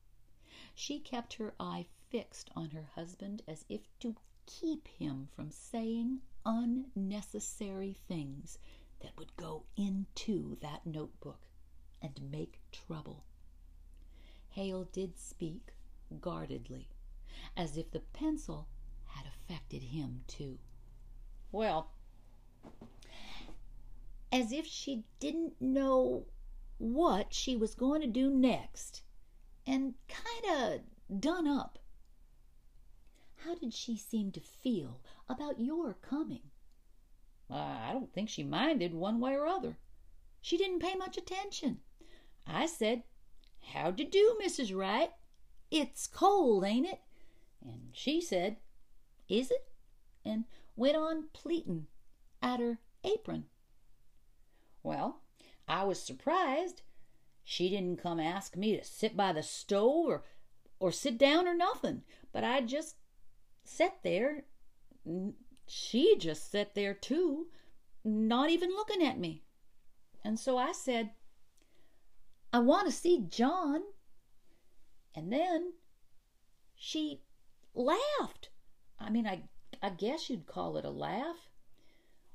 She 0.75 0.99
kept 0.99 1.35
her 1.35 1.55
eye 1.61 1.87
fixed 2.09 2.51
on 2.57 2.71
her 2.71 2.91
husband 2.95 3.43
as 3.47 3.65
if 3.69 3.83
to 4.01 4.17
keep 4.47 4.89
him 4.89 5.29
from 5.35 5.51
saying 5.51 6.21
unnecessary 6.45 7.93
things 7.93 8.59
that 9.01 9.17
would 9.17 9.37
go 9.37 9.65
into 9.77 10.57
that 10.61 10.87
notebook 10.87 11.47
and 12.01 12.31
make 12.31 12.61
trouble. 12.73 13.25
Hale 14.55 14.85
did 14.93 15.19
speak 15.19 15.73
guardedly, 16.21 16.89
as 17.57 17.77
if 17.77 17.91
the 17.91 17.99
pencil 17.99 18.69
had 19.05 19.27
affected 19.27 19.83
him 19.83 20.23
too. 20.29 20.61
Well, 21.51 21.91
as 24.31 24.53
if 24.53 24.65
she 24.65 25.03
didn't 25.19 25.61
know 25.61 26.27
what 26.79 27.35
she 27.35 27.57
was 27.57 27.75
going 27.75 28.01
to 28.03 28.07
do 28.07 28.31
next, 28.31 29.03
and 29.67 29.95
kind 30.07 30.63
of 30.63 31.21
done 31.21 31.49
up. 31.49 31.81
How 33.35 33.57
did 33.57 33.75
she 33.75 33.97
seem 33.97 34.31
to 34.31 34.41
feel 34.41 35.01
about 35.29 35.59
your 35.59 35.95
coming? 35.95 36.51
Uh, 37.51 37.55
I 37.55 37.91
don't 37.93 38.13
think 38.13 38.29
she 38.29 38.45
minded 38.45 38.95
one 38.95 39.19
way 39.19 39.35
or 39.35 39.49
other. 39.49 39.79
She 40.41 40.57
didn't 40.57 40.79
pay 40.79 40.95
much 40.95 41.17
attention. 41.17 41.81
I 42.47 42.67
said, 42.67 43.03
How 43.73 43.91
d'ye 43.91 44.07
do, 44.07 44.39
Mrs. 44.43 44.77
Wright? 44.77 45.11
It's 45.71 46.07
cold, 46.07 46.65
ain't 46.65 46.87
it? 46.87 47.01
And 47.63 47.89
she 47.93 48.21
said, 48.21 48.59
Is 49.29 49.51
it? 49.51 49.69
And 50.25 50.45
went 50.77 50.97
on 50.97 51.29
pleatin' 51.33 51.87
at 52.43 52.61
her 52.61 52.79
apron. 53.03 53.47
Well, 54.83 55.23
I 55.67 55.85
was 55.85 56.01
surprised. 56.01 56.83
She 57.43 57.69
didn't 57.69 58.03
come 58.03 58.21
ask 58.21 58.57
me 58.57 58.77
to 58.77 58.85
sit 58.85 59.17
by 59.17 59.33
the 59.33 59.43
stove 59.43 60.07
or 60.07 60.25
or 60.81 60.93
sit 60.93 61.17
down 61.17 61.47
or 61.47 61.55
nothing, 61.55 62.03
but 62.33 62.45
I 62.45 62.61
just 62.61 62.97
sat 63.65 64.03
there. 64.03 64.45
She 65.67 66.17
just 66.19 66.51
sat 66.51 66.75
there 66.75 66.95
too, 66.95 67.47
not 68.05 68.51
even 68.51 68.71
looking 68.71 69.03
at 69.03 69.19
me. 69.19 69.45
And 70.23 70.39
so 70.39 70.59
I 70.59 70.73
said, 70.73 71.11
I 72.55 72.61
want 72.61 72.87
to 72.87 72.93
see 72.93 73.27
John. 73.29 73.81
And 75.13 75.33
then 75.33 75.73
she 76.77 77.21
laughed. 77.75 78.51
I 78.97 79.11
mean, 79.11 79.27
I, 79.27 79.43
I 79.83 79.91
guess 79.91 80.31
you'd 80.31 80.47
call 80.47 80.77
it 80.77 80.85
a 80.85 80.91
laugh. 80.91 81.51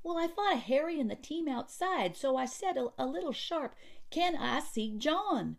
Well, 0.02 0.18
I 0.18 0.26
thought 0.26 0.52
of 0.52 0.60
Harry 0.64 1.00
and 1.00 1.10
the 1.10 1.16
team 1.16 1.48
outside, 1.48 2.18
so 2.18 2.36
I 2.36 2.44
said 2.44 2.76
a, 2.76 2.88
a 2.98 3.06
little 3.06 3.32
sharp, 3.32 3.74
Can 4.10 4.36
I 4.36 4.60
see 4.60 4.94
John? 4.98 5.56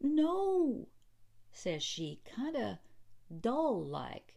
No, 0.00 0.88
says 1.52 1.84
she, 1.84 2.18
kind 2.24 2.56
of 2.56 2.78
dull 3.40 3.80
like. 3.80 4.34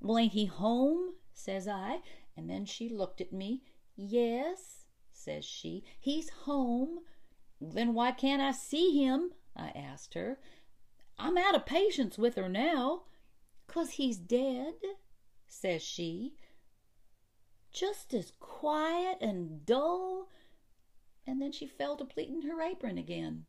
Well, 0.00 0.18
ain't 0.18 0.32
he 0.32 0.46
home? 0.46 1.12
says 1.32 1.68
I, 1.68 2.00
and 2.36 2.50
then 2.50 2.64
she 2.64 2.88
looked 2.88 3.20
at 3.20 3.32
me. 3.32 3.62
Yes, 3.94 4.86
says 5.12 5.44
she, 5.44 5.84
he's 6.00 6.30
home. 6.30 6.98
Then 7.60 7.94
why 7.94 8.12
can't 8.12 8.42
I 8.42 8.52
see 8.52 9.02
him? 9.02 9.32
I 9.56 9.70
asked 9.70 10.14
her. 10.14 10.38
I'm 11.18 11.36
out 11.36 11.54
of 11.54 11.66
patience 11.66 12.16
with 12.16 12.36
her 12.36 12.48
now. 12.48 13.02
Cause 13.66 13.90
he's 13.92 14.16
dead, 14.16 14.74
says 15.46 15.82
she. 15.82 16.34
Just 17.72 18.14
as 18.14 18.32
quiet 18.40 19.18
and 19.20 19.66
dull. 19.66 20.28
And 21.26 21.42
then 21.42 21.52
she 21.52 21.66
fell 21.66 21.96
to 21.96 22.04
pleating 22.04 22.42
her 22.42 22.62
apron 22.62 22.96
again. 22.96 23.44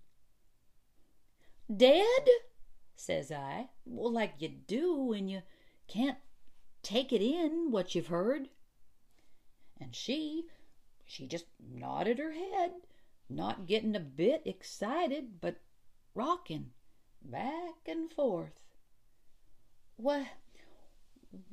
Dead? 1.74 2.28
says 2.96 3.32
I. 3.32 3.70
Well, 3.86 4.12
like 4.12 4.34
you 4.40 4.50
do 4.50 4.96
when 4.96 5.30
you 5.30 5.42
can't 5.88 6.18
take 6.84 7.14
it 7.14 7.22
in 7.22 7.72
what 7.72 7.96
you've 7.96 8.08
heard. 8.08 8.50
And 9.80 9.96
she, 9.96 10.46
she 11.06 11.26
just 11.26 11.46
nodded 11.60 12.20
her 12.20 12.34
head, 12.34 12.72
not 13.30 13.68
getting 13.68 13.96
a 13.96 14.00
bit 14.00 14.42
excited, 14.46 15.40
but 15.42 15.58
rocking 16.16 16.72
back 17.22 17.76
and 17.88 18.12
forth. 18.12 18.60
What, 19.98 20.26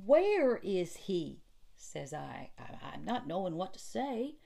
where 0.04 0.56
is 0.56 0.97
he? 0.97 1.40
says 1.76 2.12
I. 2.12 2.50
I. 2.59 2.92
I'm 2.95 3.04
not 3.04 3.26
knowing 3.26 3.56
what 3.56 3.73
to 3.75 3.78
say. 3.78 4.37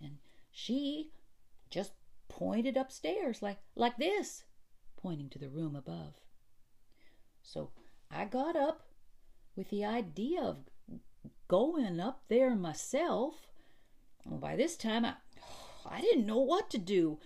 And 0.00 0.18
she 0.50 1.10
just 1.70 1.92
pointed 2.28 2.76
upstairs 2.76 3.42
like 3.42 3.58
like 3.74 3.96
this, 3.96 4.44
pointing 4.96 5.28
to 5.30 5.38
the 5.38 5.48
room 5.48 5.76
above. 5.76 6.14
So 7.42 7.70
I 8.10 8.24
got 8.24 8.56
up 8.56 8.82
with 9.54 9.70
the 9.70 9.84
idea 9.84 10.42
of 10.42 10.58
going 11.48 12.00
up 12.00 12.22
there 12.28 12.54
myself. 12.54 13.34
Well, 14.24 14.40
by 14.40 14.56
this 14.56 14.76
time, 14.76 15.04
I, 15.04 15.14
I 15.90 16.00
didn't 16.00 16.26
know 16.26 16.40
what 16.40 16.70
to 16.70 16.78
do. 16.78 17.18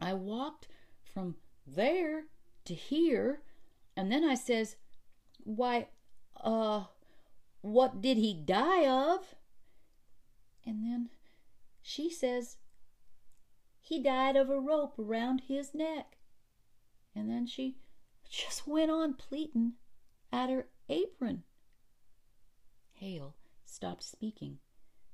I 0.00 0.14
walked 0.14 0.68
from 1.02 1.36
there 1.66 2.24
to 2.64 2.74
here, 2.74 3.42
and 3.96 4.10
then 4.10 4.24
I 4.24 4.34
says, 4.34 4.76
Why, 5.44 5.88
uh, 6.40 6.84
what 7.60 8.00
did 8.00 8.16
he 8.16 8.34
die 8.34 8.86
of? 8.86 9.34
And 10.64 10.84
then 10.84 11.10
she 11.82 12.10
says, 12.10 12.56
He 13.80 14.02
died 14.02 14.36
of 14.36 14.50
a 14.50 14.60
rope 14.60 14.98
around 14.98 15.42
his 15.48 15.74
neck. 15.74 16.18
And 17.14 17.30
then 17.30 17.46
she 17.46 17.78
just 18.30 18.66
went 18.66 18.90
on 18.90 19.14
pleating 19.14 19.72
at 20.30 20.50
her 20.50 20.68
apron. 20.88 21.42
Hale 22.92 23.34
stopped 23.64 24.02
speaking 24.02 24.58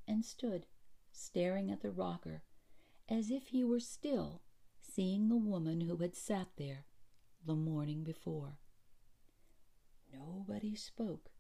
and 0.07 0.25
stood 0.25 0.67
staring 1.15 1.71
at 1.71 1.81
the 1.81 1.91
rocker 1.91 2.43
as 3.09 3.31
if 3.31 3.49
he 3.49 3.63
were 3.63 3.81
still 3.81 4.43
seeing 4.81 5.29
the 5.29 5.37
woman 5.37 5.83
who 5.83 5.97
had 5.99 6.17
sat 6.17 6.49
there 6.57 6.87
the 7.47 7.55
morning 7.55 8.03
before. 8.03 8.59
Nobody 10.13 10.75
spoke. 10.75 11.31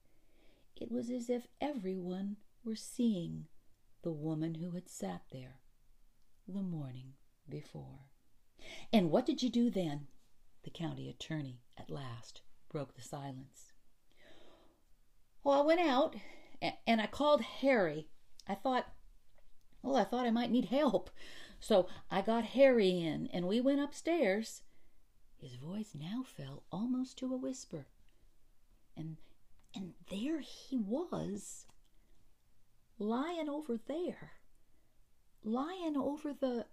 It 0.76 0.90
was 0.90 1.10
as 1.10 1.28
if 1.30 1.46
everyone 1.60 2.36
were 2.64 2.76
seeing 2.76 3.46
the 4.02 4.12
woman 4.12 4.54
who 4.54 4.72
had 4.72 4.88
sat 4.88 5.22
there 5.30 5.60
the 6.46 6.62
morning 6.62 7.14
before. 7.48 8.10
And 8.92 9.10
what 9.10 9.26
did 9.26 9.42
you 9.42 9.50
do 9.50 9.70
then? 9.70 10.08
The 10.62 10.70
county 10.70 11.08
attorney 11.08 11.60
at 11.76 11.90
last 11.90 12.42
broke 12.70 12.94
the 12.94 13.02
silence. 13.02 13.72
Well, 15.42 15.60
I 15.60 15.64
went 15.64 15.80
out 15.80 16.16
and 16.86 17.00
I 17.00 17.06
called 17.06 17.42
Harry. 17.42 18.08
I 18.48 18.54
thought, 18.54 18.86
well, 19.84 19.96
I 19.96 20.04
thought 20.04 20.26
I 20.26 20.30
might 20.30 20.50
need 20.50 20.66
help. 20.66 21.10
So 21.60 21.86
I 22.10 22.22
got 22.22 22.44
Harry 22.44 23.00
in 23.00 23.28
and 23.32 23.46
we 23.46 23.60
went 23.60 23.80
upstairs. 23.80 24.62
His 25.36 25.54
voice 25.54 25.94
now 25.94 26.24
fell 26.24 26.64
almost 26.72 27.18
to 27.18 27.32
a 27.32 27.36
whisper. 27.36 27.86
And 28.96 29.18
and 29.74 29.94
there 30.08 30.40
he 30.40 30.76
was, 30.76 31.66
lying 32.98 33.48
over 33.48 33.76
there, 33.76 34.32
lying 35.42 35.96
over 35.96 36.32
the 36.32 36.66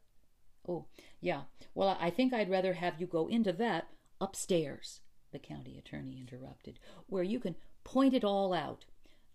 Oh, 0.67 0.86
yeah. 1.19 1.43
Well, 1.74 1.97
I 2.00 2.10
think 2.10 2.34
I'd 2.34 2.50
rather 2.50 2.74
have 2.74 3.02
you 3.02 3.08
go 3.08 3.28
into 3.28 3.52
that 3.54 3.88
upstairs, 4.19 5.02
the 5.32 5.39
county 5.39 5.78
attorney 5.78 6.19
interrupted, 6.19 6.80
where 7.08 7.24
you 7.24 7.39
can 7.39 7.56
point 7.84 8.13
it 8.13 8.24
all 8.24 8.54
out. 8.54 8.86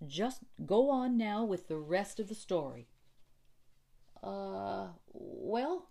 Just 0.07 0.43
go 0.65 0.91
on 0.91 1.17
now 1.17 1.45
with 1.45 1.69
the 1.69 1.79
rest 1.79 2.21
of 2.21 2.29
the 2.29 2.35
story. 2.35 2.89
Uh, 4.23 4.89
well, 5.13 5.89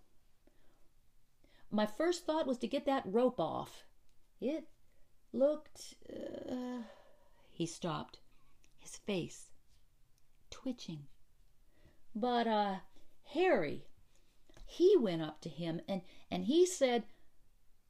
my 1.72 1.86
first 1.86 2.26
thought 2.26 2.48
was 2.48 2.58
to 2.60 2.68
get 2.68 2.86
that 2.86 3.04
rope 3.06 3.40
off. 3.40 3.84
It 4.42 4.68
looked. 5.34 5.96
Uh, 6.10 6.84
he 7.52 7.66
stopped, 7.66 8.20
his 8.80 8.98
face 8.98 9.50
twitching. 10.56 11.06
But, 12.16 12.48
uh, 12.48 12.76
Harry, 13.34 13.86
he 14.66 14.96
went 14.98 15.22
up 15.22 15.42
to 15.42 15.50
him 15.50 15.82
and, 15.88 16.02
and 16.32 16.46
he 16.46 16.66
said, 16.66 17.04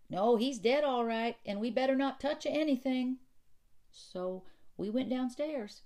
No, 0.10 0.36
he's 0.36 0.60
dead 0.60 0.84
all 0.84 1.06
right, 1.06 1.38
and 1.46 1.60
we 1.60 1.70
better 1.70 1.96
not 1.96 2.20
touch 2.20 2.46
anything. 2.46 3.18
So 3.92 4.44
we 4.78 4.90
went 4.90 5.10
downstairs. 5.10 5.84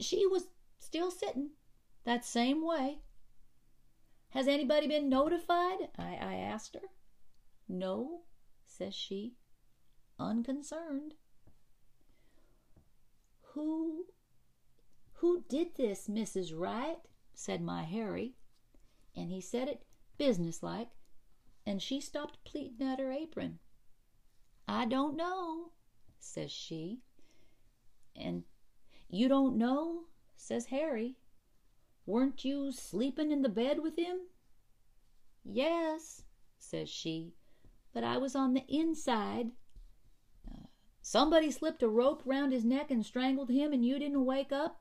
She 0.00 0.26
was 0.26 0.48
still 0.78 1.10
sitting 1.10 1.50
that 2.04 2.24
same 2.24 2.64
way. 2.64 2.98
Has 4.30 4.48
anybody 4.48 4.88
been 4.88 5.08
notified? 5.08 5.88
I, 5.98 6.18
I 6.20 6.34
asked 6.34 6.74
her. 6.74 6.88
No, 7.68 8.22
says 8.66 8.94
she, 8.94 9.34
unconcerned. 10.18 11.14
Who 13.52 14.06
who 15.18 15.44
did 15.48 15.76
this, 15.76 16.08
Mrs. 16.08 16.52
Wright? 16.54 16.98
said 17.34 17.60
my 17.62 17.84
Harry 17.84 18.34
and 19.16 19.30
he 19.30 19.40
said 19.40 19.68
it 19.68 19.82
businesslike, 20.18 20.88
and 21.66 21.80
she 21.80 22.00
stopped 22.00 22.44
pleating 22.44 22.86
at 22.86 22.98
her 22.98 23.12
apron. 23.12 23.58
I 24.66 24.86
don't 24.86 25.16
know, 25.16 25.72
says 26.18 26.50
she. 26.50 27.00
And 28.16 28.44
you 29.08 29.28
don't 29.28 29.56
know, 29.56 30.04
says 30.36 30.66
Harry. 30.66 31.16
Weren't 32.06 32.44
you 32.44 32.72
sleeping 32.72 33.30
in 33.30 33.42
the 33.42 33.48
bed 33.48 33.80
with 33.82 33.96
him? 33.96 34.18
Yes, 35.44 36.22
says 36.58 36.88
she, 36.88 37.34
but 37.92 38.04
I 38.04 38.18
was 38.18 38.34
on 38.34 38.54
the 38.54 38.64
inside. 38.68 39.52
Uh, 40.50 40.66
somebody 41.00 41.50
slipped 41.50 41.82
a 41.82 41.88
rope 41.88 42.22
round 42.24 42.52
his 42.52 42.64
neck 42.64 42.90
and 42.90 43.04
strangled 43.04 43.50
him, 43.50 43.72
and 43.72 43.84
you 43.84 43.98
didn't 43.98 44.24
wake 44.24 44.52
up, 44.52 44.80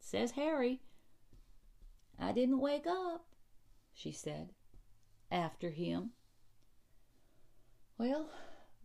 says 0.00 0.32
Harry. 0.32 0.80
I 2.18 2.32
didn't 2.32 2.60
wake 2.60 2.86
up 2.86 3.26
she 3.94 4.10
said, 4.10 4.50
after 5.30 5.70
him. 5.70 6.10
Well, 7.96 8.28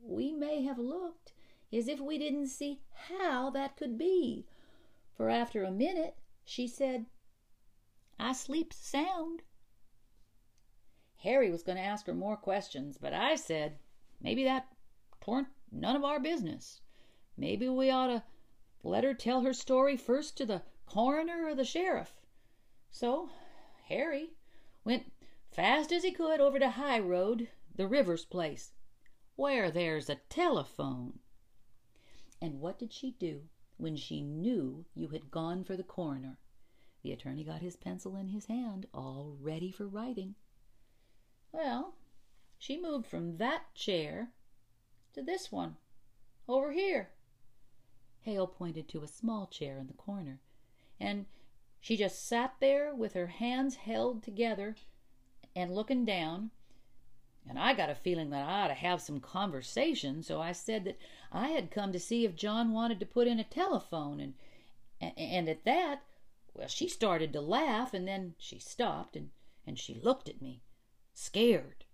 we 0.01 0.31
may 0.31 0.61
have 0.63 0.77
looked 0.77 1.33
as 1.73 1.87
if 1.87 1.99
we 1.99 2.17
didn't 2.17 2.47
see 2.47 2.81
how 2.93 3.49
that 3.49 3.75
could 3.75 3.97
be, 3.97 4.45
for 5.17 5.29
after 5.29 5.63
a 5.63 5.71
minute 5.71 6.15
she 6.45 6.67
said, 6.67 7.07
I 8.21 8.33
sleep 8.33 8.73
sound. 8.73 9.43
Harry 11.19 11.49
was 11.49 11.63
going 11.63 11.77
to 11.77 11.83
ask 11.83 12.05
her 12.05 12.13
more 12.13 12.35
questions, 12.35 12.97
but 12.97 13.13
I 13.13 13.35
said 13.35 13.79
maybe 14.19 14.43
that 14.43 14.67
weren't 15.25 15.47
none 15.71 15.95
of 15.95 16.03
our 16.03 16.19
business. 16.19 16.81
Maybe 17.37 17.69
we 17.69 17.89
ought 17.89 18.07
to 18.07 18.23
let 18.83 19.05
her 19.05 19.13
tell 19.13 19.41
her 19.41 19.53
story 19.53 19.95
first 19.95 20.35
to 20.37 20.45
the 20.45 20.63
coroner 20.85 21.45
or 21.45 21.55
the 21.55 21.63
sheriff. 21.63 22.19
So 22.91 23.29
Harry 23.87 24.31
went 24.83 25.11
fast 25.51 25.91
as 25.91 26.03
he 26.03 26.11
could 26.11 26.41
over 26.41 26.59
to 26.59 26.71
High 26.71 26.99
Road, 26.99 27.49
the 27.75 27.87
Rivers 27.87 28.25
place, 28.25 28.73
where 29.35 29.71
there's 29.71 30.09
a 30.09 30.15
telephone. 30.27 31.19
And 32.41 32.59
what 32.59 32.79
did 32.79 32.91
she 32.91 33.11
do 33.11 33.47
when 33.77 33.95
she 33.95 34.21
knew 34.21 34.85
you 34.93 35.07
had 35.09 35.31
gone 35.31 35.63
for 35.63 35.77
the 35.77 35.83
coroner? 35.83 36.37
The 37.09 37.15
attorney 37.15 37.43
got 37.43 37.61
his 37.61 37.75
pencil 37.75 38.15
in 38.15 38.27
his 38.27 38.45
hand, 38.45 38.85
all 38.93 39.35
ready 39.41 39.71
for 39.71 39.87
writing. 39.87 40.35
Well, 41.51 41.95
she 42.59 42.79
moved 42.79 43.07
from 43.07 43.37
that 43.37 43.73
chair 43.73 44.29
to 45.13 45.23
this 45.23 45.51
one, 45.51 45.77
over 46.47 46.71
here. 46.71 47.09
Hale 48.21 48.45
pointed 48.45 48.87
to 48.89 49.01
a 49.01 49.07
small 49.07 49.47
chair 49.47 49.79
in 49.79 49.87
the 49.87 49.93
corner, 49.93 50.39
and 50.99 51.25
she 51.79 51.97
just 51.97 52.27
sat 52.27 52.53
there 52.59 52.93
with 52.93 53.13
her 53.13 53.25
hands 53.25 53.77
held 53.77 54.21
together 54.21 54.75
and 55.55 55.73
looking 55.73 56.05
down. 56.05 56.51
And 57.49 57.57
I 57.57 57.73
got 57.73 57.89
a 57.89 57.95
feeling 57.95 58.29
that 58.29 58.47
I 58.47 58.65
ought 58.65 58.67
to 58.67 58.75
have 58.75 59.01
some 59.01 59.19
conversation, 59.19 60.21
so 60.21 60.39
I 60.39 60.51
said 60.51 60.83
that 60.83 60.99
I 61.31 61.47
had 61.47 61.71
come 61.71 61.91
to 61.91 61.99
see 61.99 62.23
if 62.23 62.35
John 62.35 62.71
wanted 62.71 62.99
to 62.99 63.07
put 63.07 63.27
in 63.27 63.39
a 63.39 63.43
telephone, 63.43 64.19
and 64.19 64.35
and 65.17 65.49
at 65.49 65.65
that 65.65 66.03
well, 66.59 66.67
she 66.67 66.89
started 66.89 67.31
to 67.31 67.39
laugh, 67.39 67.93
and 67.93 68.05
then 68.05 68.35
she 68.37 68.59
stopped 68.59 69.15
and, 69.15 69.29
and 69.65 69.79
she 69.79 69.93
looked 69.93 70.27
at 70.27 70.41
me, 70.41 70.61
scared. 71.13 71.85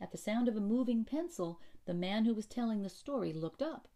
At 0.00 0.12
the 0.12 0.16
sound 0.16 0.48
of 0.48 0.56
a 0.56 0.60
moving 0.60 1.04
pencil, 1.04 1.60
the 1.84 1.92
man 1.92 2.24
who 2.24 2.32
was 2.32 2.46
telling 2.46 2.80
the 2.80 2.88
story 2.88 3.34
looked 3.34 3.60
up. 3.60 3.88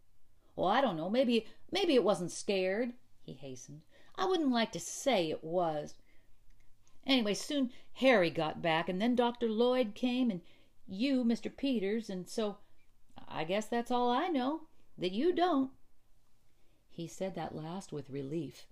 Well, 0.55 0.69
I 0.69 0.83
don't 0.83 0.99
know. 0.99 1.09
Maybe 1.09 1.47
maybe 1.73 1.95
it 1.95 2.05
wasn't 2.05 2.31
scared, 2.31 2.93
he 3.23 3.33
hastened. 3.33 3.87
I 4.17 4.27
wouldn't 4.27 4.53
like 4.53 4.71
to 4.73 4.81
say 4.81 5.31
it 5.31 5.43
was. 5.43 5.95
Anyway, 7.07 7.33
soon 7.33 7.71
Harry 7.95 8.29
got 8.29 8.61
back, 8.61 8.91
and 8.91 9.01
then 9.01 9.15
Dr. 9.15 9.49
Lloyd 9.49 9.95
came, 9.95 10.31
and 10.31 10.43
you, 10.87 11.25
Mr. 11.25 11.55
Peters, 11.57 12.11
and 12.11 12.29
so 12.29 12.59
I 13.27 13.45
guess 13.45 13.67
that's 13.67 13.91
all 13.91 14.11
I 14.11 14.29
know 14.29 14.69
that 14.99 15.13
you 15.13 15.35
don't. 15.35 15.71
He 16.91 17.07
said 17.07 17.35
that 17.37 17.55
last 17.55 17.93
with 17.93 18.11
relief 18.11 18.67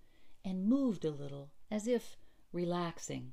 and 0.45 0.67
moved 0.67 1.05
a 1.05 1.11
little, 1.11 1.51
as 1.71 1.87
if 1.87 2.17
relaxing. 2.53 3.33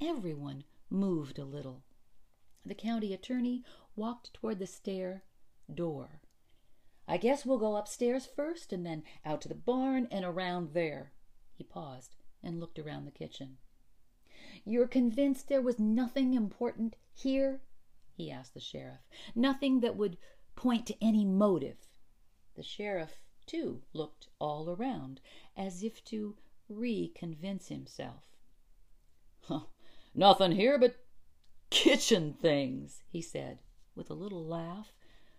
Everyone 0.00 0.64
moved 0.90 1.38
a 1.38 1.44
little. 1.44 1.84
The 2.64 2.74
county 2.74 3.14
attorney 3.14 3.64
walked 3.94 4.34
toward 4.34 4.58
the 4.58 4.66
stair 4.66 5.24
door. 5.72 6.20
I 7.08 7.16
guess 7.16 7.46
we'll 7.46 7.58
go 7.58 7.76
upstairs 7.76 8.26
first 8.26 8.72
and 8.72 8.84
then 8.84 9.04
out 9.24 9.40
to 9.42 9.48
the 9.48 9.54
barn 9.54 10.08
and 10.10 10.24
around 10.24 10.74
there. 10.74 11.12
He 11.54 11.64
paused 11.64 12.16
and 12.42 12.60
looked 12.60 12.78
around 12.78 13.04
the 13.04 13.10
kitchen. 13.10 13.58
You're 14.64 14.88
convinced 14.88 15.48
there 15.48 15.62
was 15.62 15.78
nothing 15.78 16.34
important 16.34 16.96
here? 17.14 17.62
he 18.12 18.30
asked 18.30 18.54
the 18.54 18.60
sheriff. 18.60 19.00
Nothing 19.34 19.80
that 19.80 19.96
would 19.96 20.18
point 20.56 20.86
to 20.86 21.04
any 21.04 21.24
motive. 21.24 21.76
The 22.54 22.62
sheriff 22.62 23.20
too, 23.46 23.82
looked 23.92 24.28
all 24.38 24.68
around, 24.70 25.20
as 25.56 25.82
if 25.82 26.04
to 26.04 26.36
re-convince 26.68 27.68
himself. 27.68 28.24
Huh, 29.42 29.66
nothing 30.14 30.52
here 30.52 30.78
but 30.78 30.96
kitchen 31.70 32.34
things, 32.34 33.02
he 33.08 33.20
said, 33.22 33.58
with 33.94 34.10
a 34.10 34.14
little 34.14 34.44
laugh 34.44 34.92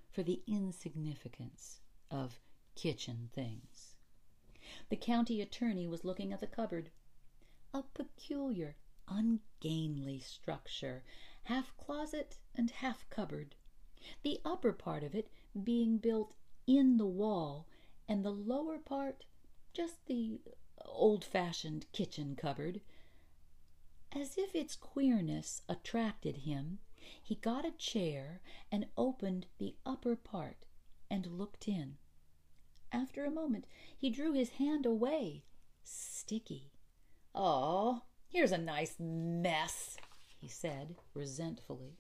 for 0.10 0.24
the 0.24 0.42
insignificance 0.48 1.82
of 2.10 2.40
kitchen 2.76 3.30
things. 3.34 3.96
The 4.90 4.96
county 4.96 5.42
attorney 5.42 5.88
was 5.88 6.06
looking 6.06 6.32
at 6.32 6.40
the 6.40 6.48
cupboard. 6.48 6.92
A 7.74 7.84
peculiar, 7.84 8.78
ungainly 9.08 10.20
structure, 10.20 11.04
half 11.44 11.76
closet 11.78 12.38
and 12.56 12.72
half 12.72 13.10
cupboard, 13.10 13.56
the 14.24 14.40
upper 14.46 14.74
part 14.74 15.04
of 15.04 15.14
it 15.14 15.30
being 15.64 15.98
built 15.98 16.34
in 16.66 16.98
the 16.98 17.06
wall 17.06 17.68
and 18.08 18.24
the 18.24 18.32
lower 18.32 18.78
part 18.78 19.26
just 19.74 20.06
the 20.08 20.40
old 20.86 21.24
fashioned 21.24 21.86
kitchen 21.92 22.36
cupboard. 22.36 22.82
As 24.12 24.38
if 24.38 24.56
its 24.56 24.76
queerness 24.76 25.62
attracted 25.70 26.38
him, 26.38 26.80
he 27.22 27.36
got 27.36 27.66
a 27.66 27.72
chair 27.72 28.42
and 28.72 28.88
opened 28.98 29.46
the 29.60 29.76
upper 29.86 30.16
part 30.16 30.66
and 31.12 31.26
looked 31.26 31.68
in. 31.68 31.98
After 32.92 33.26
a 33.26 33.32
moment, 33.32 33.66
he 33.98 34.10
drew 34.10 34.34
his 34.34 34.52
hand 34.52 34.86
away. 34.86 35.44
Sticky. 35.84 36.72
Oh, 37.36 38.02
here's 38.28 38.52
a 38.52 38.58
nice 38.58 38.96
mess, 39.00 39.98
he 40.40 40.48
said 40.48 40.96
resentfully. 41.14 42.00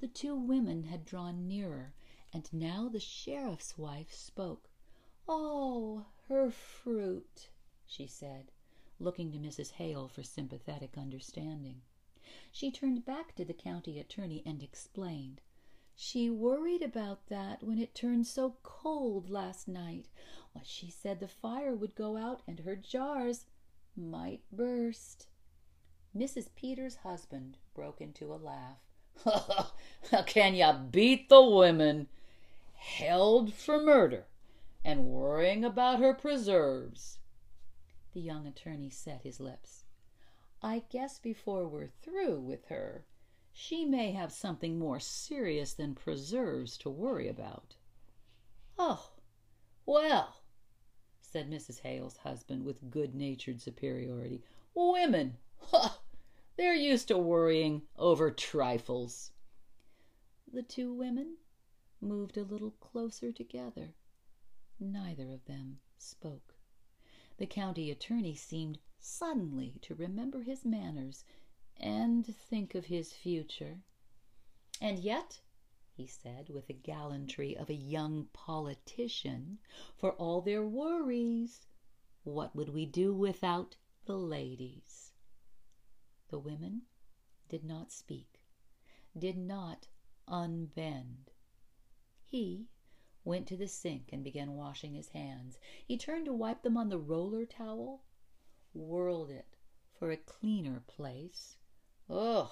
The 0.00 0.08
two 0.08 0.34
women 0.34 0.84
had 0.84 1.04
drawn 1.04 1.46
nearer, 1.46 1.94
and 2.32 2.52
now 2.52 2.88
the 2.88 3.00
sheriff's 3.00 3.78
wife 3.78 4.12
spoke. 4.12 4.68
Oh, 5.28 6.06
her 6.28 6.50
fruit, 6.50 7.48
she 7.86 8.06
said, 8.06 8.50
looking 8.98 9.30
to 9.32 9.38
Mrs. 9.38 9.72
Hale 9.72 10.08
for 10.08 10.22
sympathetic 10.22 10.98
understanding. 10.98 11.82
She 12.50 12.70
turned 12.70 13.04
back 13.04 13.34
to 13.36 13.44
the 13.44 13.52
county 13.54 14.00
attorney 14.00 14.42
and 14.44 14.62
explained. 14.62 15.40
She 15.94 16.28
worried 16.28 16.82
about 16.82 17.26
that 17.28 17.62
when 17.62 17.78
it 17.78 17.94
turned 17.94 18.26
so 18.26 18.56
cold 18.62 19.30
last 19.30 19.68
night. 19.68 20.08
She 20.62 20.90
said 20.90 21.20
the 21.20 21.28
fire 21.28 21.74
would 21.74 21.94
go 21.94 22.16
out 22.16 22.42
and 22.46 22.60
her 22.60 22.76
jars 22.76 23.46
might 23.96 24.42
burst. 24.50 25.26
Mrs. 26.16 26.48
Peters' 26.54 26.96
husband 26.96 27.58
broke 27.74 28.00
into 28.00 28.34
a 28.34 28.36
laugh. 28.36 29.72
Can 30.26 30.54
you 30.54 30.72
beat 30.90 31.28
the 31.28 31.42
women? 31.42 32.08
Held 32.74 33.54
for 33.54 33.80
murder 33.80 34.26
and 34.84 35.06
worrying 35.06 35.64
about 35.64 36.00
her 36.00 36.14
preserves. 36.14 37.18
The 38.12 38.20
young 38.20 38.46
attorney 38.46 38.90
set 38.90 39.22
his 39.22 39.40
lips. 39.40 39.84
I 40.62 40.84
guess 40.90 41.18
before 41.18 41.66
we're 41.66 41.88
through 42.02 42.40
with 42.40 42.66
her, 42.66 43.06
she 43.52 43.84
may 43.84 44.12
have 44.12 44.32
something 44.32 44.78
more 44.78 45.00
serious 45.00 45.74
than 45.74 45.94
preserves 45.94 46.76
to 46.78 46.90
worry 46.90 47.28
about. 47.28 47.76
Oh, 48.78 49.10
well, 49.84 50.42
said 51.20 51.50
Mrs. 51.50 51.80
Hale's 51.80 52.18
husband 52.18 52.64
with 52.64 52.90
good 52.90 53.14
natured 53.14 53.60
superiority. 53.60 54.42
Women! 54.74 55.38
Ha! 55.58 56.00
They're 56.56 56.74
used 56.74 57.08
to 57.08 57.18
worrying 57.18 57.82
over 57.96 58.30
trifles. 58.30 59.32
The 60.52 60.62
two 60.62 60.92
women 60.92 61.36
moved 62.00 62.36
a 62.36 62.44
little 62.44 62.72
closer 62.72 63.32
together. 63.32 63.94
Neither 64.84 65.30
of 65.30 65.44
them 65.44 65.78
spoke. 65.96 66.56
The 67.36 67.46
county 67.46 67.88
attorney 67.92 68.34
seemed 68.34 68.80
suddenly 68.98 69.78
to 69.82 69.94
remember 69.94 70.42
his 70.42 70.64
manners 70.64 71.24
and 71.76 72.26
think 72.26 72.74
of 72.74 72.86
his 72.86 73.12
future. 73.12 73.84
And 74.80 74.98
yet, 74.98 75.40
he 75.92 76.08
said 76.08 76.48
with 76.48 76.66
the 76.66 76.74
gallantry 76.74 77.56
of 77.56 77.70
a 77.70 77.74
young 77.74 78.26
politician, 78.32 79.60
for 79.94 80.14
all 80.14 80.40
their 80.40 80.66
worries, 80.66 81.64
what 82.24 82.56
would 82.56 82.70
we 82.70 82.84
do 82.84 83.14
without 83.14 83.76
the 84.06 84.18
ladies? 84.18 85.12
The 86.30 86.40
women 86.40 86.82
did 87.48 87.62
not 87.62 87.92
speak, 87.92 88.40
did 89.16 89.38
not 89.38 89.86
unbend. 90.26 91.30
He 92.24 92.66
went 93.24 93.46
to 93.46 93.56
the 93.56 93.68
sink 93.68 94.10
and 94.12 94.24
began 94.24 94.54
washing 94.54 94.94
his 94.94 95.08
hands. 95.08 95.58
He 95.86 95.96
turned 95.96 96.26
to 96.26 96.32
wipe 96.32 96.62
them 96.62 96.76
on 96.76 96.88
the 96.88 96.98
roller 96.98 97.46
towel, 97.46 98.02
whirled 98.74 99.30
it 99.30 99.56
for 99.98 100.10
a 100.10 100.16
cleaner 100.16 100.82
place. 100.86 101.56
Ugh, 102.10 102.50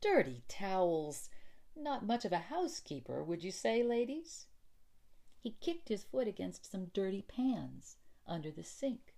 dirty 0.00 0.42
towels! 0.48 1.30
Not 1.74 2.04
much 2.04 2.24
of 2.24 2.32
a 2.32 2.38
housekeeper, 2.38 3.24
would 3.24 3.42
you 3.42 3.50
say, 3.50 3.82
ladies? 3.82 4.46
He 5.38 5.56
kicked 5.60 5.88
his 5.88 6.04
foot 6.04 6.28
against 6.28 6.70
some 6.70 6.90
dirty 6.92 7.22
pans 7.22 7.96
under 8.26 8.50
the 8.50 8.64
sink. 8.64 9.14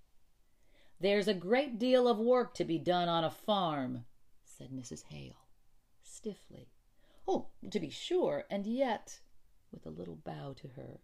There's 1.01 1.27
a 1.27 1.35
great 1.35 1.81
deal 1.81 2.07
of 2.07 2.19
work 2.19 2.55
to 2.55 2.65
be 2.65 2.79
done 2.79 3.09
on 3.09 3.25
a 3.25 3.31
farm, 3.31 4.05
said 4.45 4.71
Mrs. 4.71 5.05
Hale, 5.05 5.49
stiffly. 6.01 6.71
Oh, 7.27 7.49
to 7.69 7.81
be 7.81 7.91
sure, 7.91 8.45
and 8.49 8.67
yet 8.67 9.21
with 9.73 9.87
a 9.87 9.91
little 9.91 10.17
bow 10.17 10.55
to 10.61 10.69
her. 10.69 11.01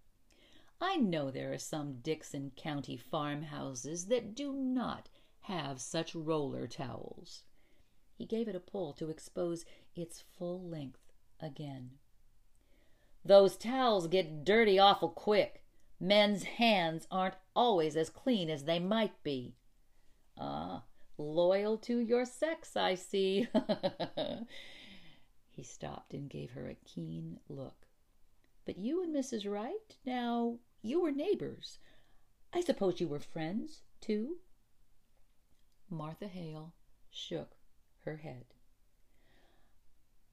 I 0.80 0.96
know 0.96 1.30
there 1.30 1.52
are 1.52 1.58
some 1.58 2.00
Dickson 2.02 2.52
County 2.56 2.96
farmhouses 2.96 4.06
that 4.06 4.34
do 4.34 4.52
not 4.52 5.08
have 5.40 5.80
such 5.80 6.14
roller 6.14 6.66
towels. 6.66 7.42
He 8.14 8.26
gave 8.26 8.48
it 8.48 8.54
a 8.54 8.60
pull 8.60 8.92
to 8.94 9.10
expose 9.10 9.64
its 9.96 10.22
full 10.36 10.62
length 10.68 11.12
again. 11.40 11.92
Those 13.24 13.56
towels 13.56 14.06
get 14.06 14.44
dirty 14.44 14.78
awful 14.78 15.08
quick. 15.08 15.64
Men's 16.00 16.44
hands 16.44 17.06
aren't 17.10 17.34
always 17.56 17.96
as 17.96 18.10
clean 18.10 18.48
as 18.48 18.64
they 18.64 18.78
might 18.78 19.22
be. 19.24 19.56
Ah, 20.36 20.84
loyal 21.16 21.76
to 21.78 21.98
your 21.98 22.24
sex, 22.24 22.76
I 22.76 22.94
see. 22.94 23.48
he 25.50 25.62
stopped 25.64 26.14
and 26.14 26.30
gave 26.30 26.52
her 26.52 26.68
a 26.68 26.76
keen 26.84 27.40
look. 27.48 27.87
But 28.68 28.76
you 28.76 29.02
and 29.02 29.16
Mrs. 29.16 29.50
Wright, 29.50 29.96
now, 30.04 30.58
you 30.82 31.00
were 31.00 31.10
neighbors. 31.10 31.78
I 32.52 32.60
suppose 32.60 33.00
you 33.00 33.08
were 33.08 33.18
friends, 33.18 33.80
too? 33.98 34.40
Martha 35.88 36.28
Hale 36.28 36.74
shook 37.08 37.56
her 38.04 38.18
head. 38.18 38.44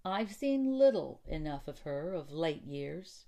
I've 0.04 0.34
seen 0.34 0.78
little 0.78 1.21
enough 1.26 1.69
of 1.69 1.80
her 1.84 2.13
of 2.13 2.30
late 2.30 2.65
years. 2.65 3.24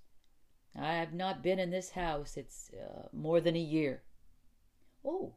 I've 0.75 1.13
not 1.13 1.41
been 1.41 1.57
in 1.57 1.71
this 1.71 1.91
house, 1.91 2.35
it's 2.35 2.71
uh, 2.73 3.07
more 3.13 3.39
than 3.39 3.55
a 3.55 3.59
year. 3.59 4.03
Oh, 5.05 5.35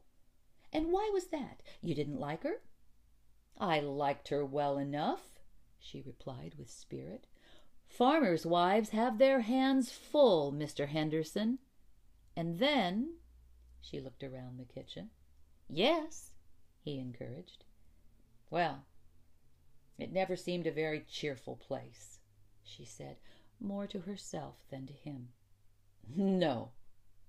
and 0.73 0.91
why 0.91 1.09
was 1.13 1.27
that? 1.27 1.63
You 1.81 1.95
didn't 1.95 2.19
like 2.19 2.43
her? 2.43 2.61
I 3.57 3.79
liked 3.79 4.27
her 4.27 4.45
well 4.45 4.77
enough, 4.77 5.39
she 5.79 6.01
replied 6.01 6.55
with 6.57 6.69
spirit. 6.69 7.27
Farmers' 7.91 8.45
wives 8.45 8.91
have 8.91 9.17
their 9.17 9.41
hands 9.41 9.91
full, 9.91 10.53
Mr. 10.53 10.87
Henderson. 10.87 11.59
And 12.37 12.57
then, 12.57 13.15
she 13.81 13.99
looked 13.99 14.23
around 14.23 14.57
the 14.57 14.73
kitchen. 14.73 15.09
Yes, 15.67 16.31
he 16.79 16.97
encouraged. 16.99 17.65
Well, 18.49 18.85
it 19.97 20.13
never 20.13 20.37
seemed 20.37 20.67
a 20.67 20.71
very 20.71 21.01
cheerful 21.01 21.57
place, 21.57 22.19
she 22.63 22.85
said, 22.85 23.17
more 23.59 23.87
to 23.87 23.99
herself 23.99 24.55
than 24.69 24.87
to 24.87 24.93
him. 24.93 25.29
No, 26.15 26.71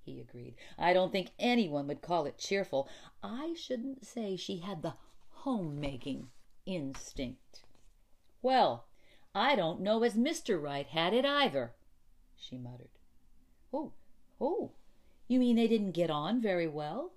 he 0.05 0.21
agreed. 0.21 0.55
I 0.79 0.93
don't 0.93 1.11
think 1.11 1.33
anyone 1.41 1.89
would 1.89 2.03
call 2.03 2.25
it 2.25 2.39
cheerful. 2.39 2.89
I 3.23 3.55
shouldn't 3.55 4.07
say 4.07 4.37
she 4.37 4.59
had 4.59 4.83
the 4.83 4.95
homemaking 5.29 6.31
instinct. 6.67 7.65
Well, 8.41 8.87
I 9.35 9.57
don't 9.57 9.81
know 9.81 10.03
as 10.03 10.15
Mr. 10.15 10.61
Wright 10.61 10.87
had 10.87 11.15
it 11.15 11.25
either, 11.25 11.73
she 12.37 12.59
muttered. 12.59 12.91
Oh, 13.73 13.93
oh, 14.41 14.73
you 15.27 15.39
mean 15.39 15.57
they 15.57 15.69
didn't 15.69 15.93
get 15.93 16.11
on 16.11 16.41
very 16.41 16.69
well? 16.69 17.13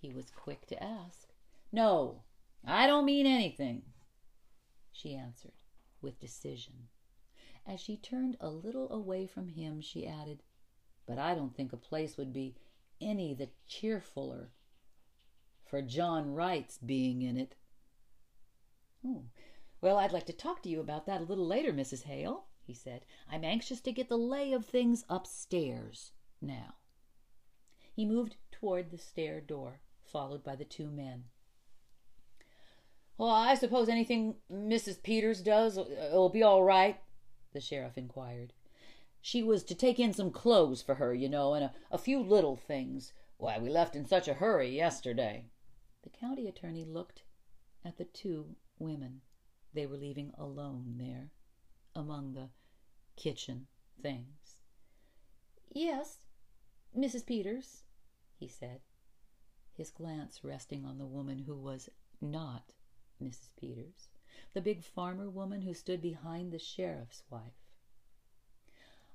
He 0.00 0.12
was 0.12 0.30
quick 0.30 0.66
to 0.68 0.82
ask. 0.82 1.28
No, 1.72 2.22
I 2.64 2.86
don't 2.86 3.04
mean 3.04 3.26
anything, 3.26 3.82
she 4.92 5.14
answered 5.14 5.52
with 6.00 6.20
decision. 6.20 6.88
As 7.66 7.80
she 7.80 7.96
turned 7.96 8.36
a 8.40 8.48
little 8.48 8.90
away 8.92 9.26
from 9.26 9.48
him, 9.48 9.80
she 9.80 10.06
added, 10.06 10.42
But 11.06 11.18
I 11.18 11.34
don't 11.34 11.54
think 11.54 11.72
a 11.72 11.76
place 11.76 12.16
would 12.16 12.32
be 12.32 12.54
any 13.00 13.34
the 13.34 13.48
cheerfuller 13.68 14.48
for 15.64 15.82
John 15.82 16.34
Wright's 16.34 16.78
being 16.78 17.22
in 17.22 17.36
it. 17.36 17.54
Oh, 19.06 19.24
well, 19.80 19.96
I'd 19.96 20.12
like 20.12 20.26
to 20.26 20.32
talk 20.32 20.62
to 20.62 20.68
you 20.68 20.80
about 20.80 21.06
that 21.06 21.20
a 21.20 21.24
little 21.24 21.46
later, 21.46 21.72
Mrs. 21.72 22.02
Hale, 22.02 22.46
he 22.66 22.74
said. 22.74 23.04
I'm 23.30 23.44
anxious 23.44 23.80
to 23.82 23.92
get 23.92 24.08
the 24.08 24.18
lay 24.18 24.52
of 24.52 24.66
things 24.66 25.04
upstairs 25.08 26.12
now. 26.40 26.74
He 27.92 28.04
moved 28.04 28.36
toward 28.50 28.90
the 28.90 28.98
stair 28.98 29.40
door, 29.40 29.80
followed 30.02 30.44
by 30.44 30.56
the 30.56 30.64
two 30.64 30.90
men. 30.90 31.24
Well, 33.16 33.30
I 33.30 33.54
suppose 33.54 33.88
anything 33.88 34.36
Mrs. 34.50 35.02
Peters 35.02 35.42
does 35.42 35.76
uh, 35.76 36.10
will 36.12 36.30
be 36.30 36.42
all 36.42 36.62
right, 36.62 37.00
the 37.52 37.60
sheriff 37.60 37.98
inquired. 37.98 38.52
She 39.20 39.42
was 39.42 39.62
to 39.64 39.74
take 39.74 39.98
in 39.98 40.12
some 40.12 40.30
clothes 40.30 40.80
for 40.80 40.94
her, 40.94 41.14
you 41.14 41.28
know, 41.28 41.52
and 41.54 41.64
a, 41.64 41.72
a 41.90 41.98
few 41.98 42.22
little 42.22 42.56
things. 42.56 43.12
Why, 43.36 43.58
we 43.58 43.68
left 43.68 43.96
in 43.96 44.06
such 44.06 44.28
a 44.28 44.34
hurry 44.34 44.74
yesterday. 44.74 45.46
The 46.02 46.10
county 46.10 46.48
attorney 46.48 46.84
looked 46.84 47.22
at 47.84 47.98
the 47.98 48.04
two 48.04 48.56
women 48.78 49.20
they 49.72 49.86
were 49.86 49.96
leaving 49.96 50.32
alone 50.36 50.96
there 50.98 51.30
among 51.94 52.32
the 52.32 52.50
kitchen 53.16 53.66
things. 54.02 54.56
Yes, 55.72 56.18
Mrs. 56.96 57.24
Peters, 57.24 57.84
he 58.38 58.48
said, 58.48 58.80
his 59.72 59.90
glance 59.90 60.40
resting 60.42 60.84
on 60.84 60.98
the 60.98 61.06
woman 61.06 61.38
who 61.38 61.56
was 61.56 61.88
not 62.20 62.72
Mrs. 63.22 63.50
Peters, 63.58 64.08
the 64.54 64.60
big 64.60 64.82
farmer 64.82 65.28
woman 65.28 65.62
who 65.62 65.74
stood 65.74 66.02
behind 66.02 66.50
the 66.52 66.58
sheriff's 66.58 67.22
wife. 67.30 67.52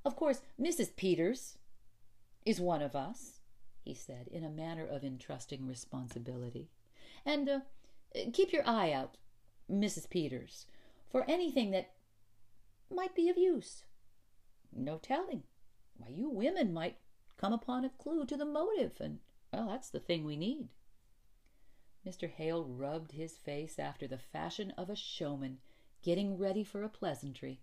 Of 0.04 0.16
course, 0.16 0.42
Mrs. 0.60 0.96
Peters 0.96 1.58
is 2.46 2.62
one 2.62 2.82
of 2.82 2.96
us, 2.96 3.40
he 3.84 3.94
said 3.94 4.28
in 4.32 4.44
a 4.44 4.50
manner 4.50 4.86
of 4.86 5.04
entrusting 5.04 5.68
responsibility. 5.68 6.70
And 7.26 7.50
uh, 7.50 7.60
keep 8.32 8.54
your 8.54 8.68
eye 8.68 8.92
out, 8.92 9.18
Mrs. 9.72 10.10
Peters, 10.10 10.66
for 11.10 11.26
anything 11.28 11.72
that 11.72 11.94
might 12.90 13.16
be 13.16 13.30
of 13.30 13.38
use. 13.38 13.84
No 14.72 14.98
telling. 14.98 15.44
Why, 15.98 16.10
you 16.10 16.30
women 16.30 16.74
might 16.74 16.98
come 17.38 17.54
upon 17.54 17.86
a 17.86 17.90
clue 17.90 18.26
to 18.26 18.38
the 18.38 18.46
motive, 18.46 18.94
and, 19.00 19.20
well, 19.52 19.68
that's 19.68 19.90
the 19.90 20.00
thing 20.00 20.26
we 20.26 20.38
need. 20.38 20.70
Mr. 22.06 22.30
Hale 22.30 22.66
rubbed 22.66 23.14
his 23.14 23.38
face 23.38 23.80
after 23.80 24.08
the 24.08 24.18
fashion 24.18 24.72
of 24.78 24.90
a 24.90 24.96
showman 24.96 25.58
getting 26.04 26.38
ready 26.38 26.64
for 26.64 26.84
a 26.84 26.90
pleasantry. 26.90 27.62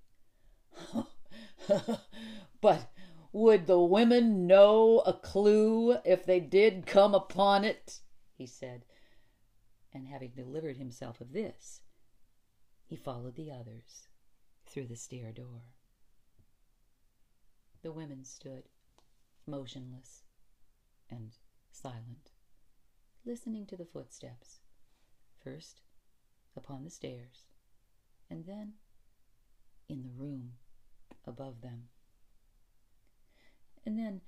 but 2.61 2.93
would 3.33 3.67
the 3.67 3.81
women 3.81 4.47
know 4.47 5.01
a 5.01 5.13
clue 5.13 5.97
if 6.05 6.25
they 6.25 6.41
did 6.41 6.87
come 6.87 7.15
upon 7.15 7.65
it? 7.65 8.01
he 8.37 8.47
said. 8.47 8.85
And 9.95 10.09
having 10.09 10.31
delivered 10.31 10.77
himself 10.77 11.21
of 11.21 11.33
this, 11.33 11.83
he 12.93 12.97
followed 12.97 13.37
the 13.37 13.51
others 13.51 14.07
through 14.67 14.87
the 14.87 14.97
stair 14.97 15.33
door. 15.33 15.63
The 17.81 17.91
women 17.91 18.23
stood 18.23 18.65
motionless 19.47 20.25
and 21.11 21.31
silent 21.71 22.33
listening 23.25 23.65
to 23.65 23.79
the 23.79 23.87
footsteps, 23.87 24.59
first 25.43 25.81
upon 26.55 26.85
the 26.85 26.91
stairs, 26.91 27.47
and 28.29 28.45
then 28.45 28.75
in 29.89 30.03
the 30.03 30.13
room 30.15 30.53
above 31.27 31.63
them. 31.63 31.85
And 33.87 33.99
then, 33.99 34.21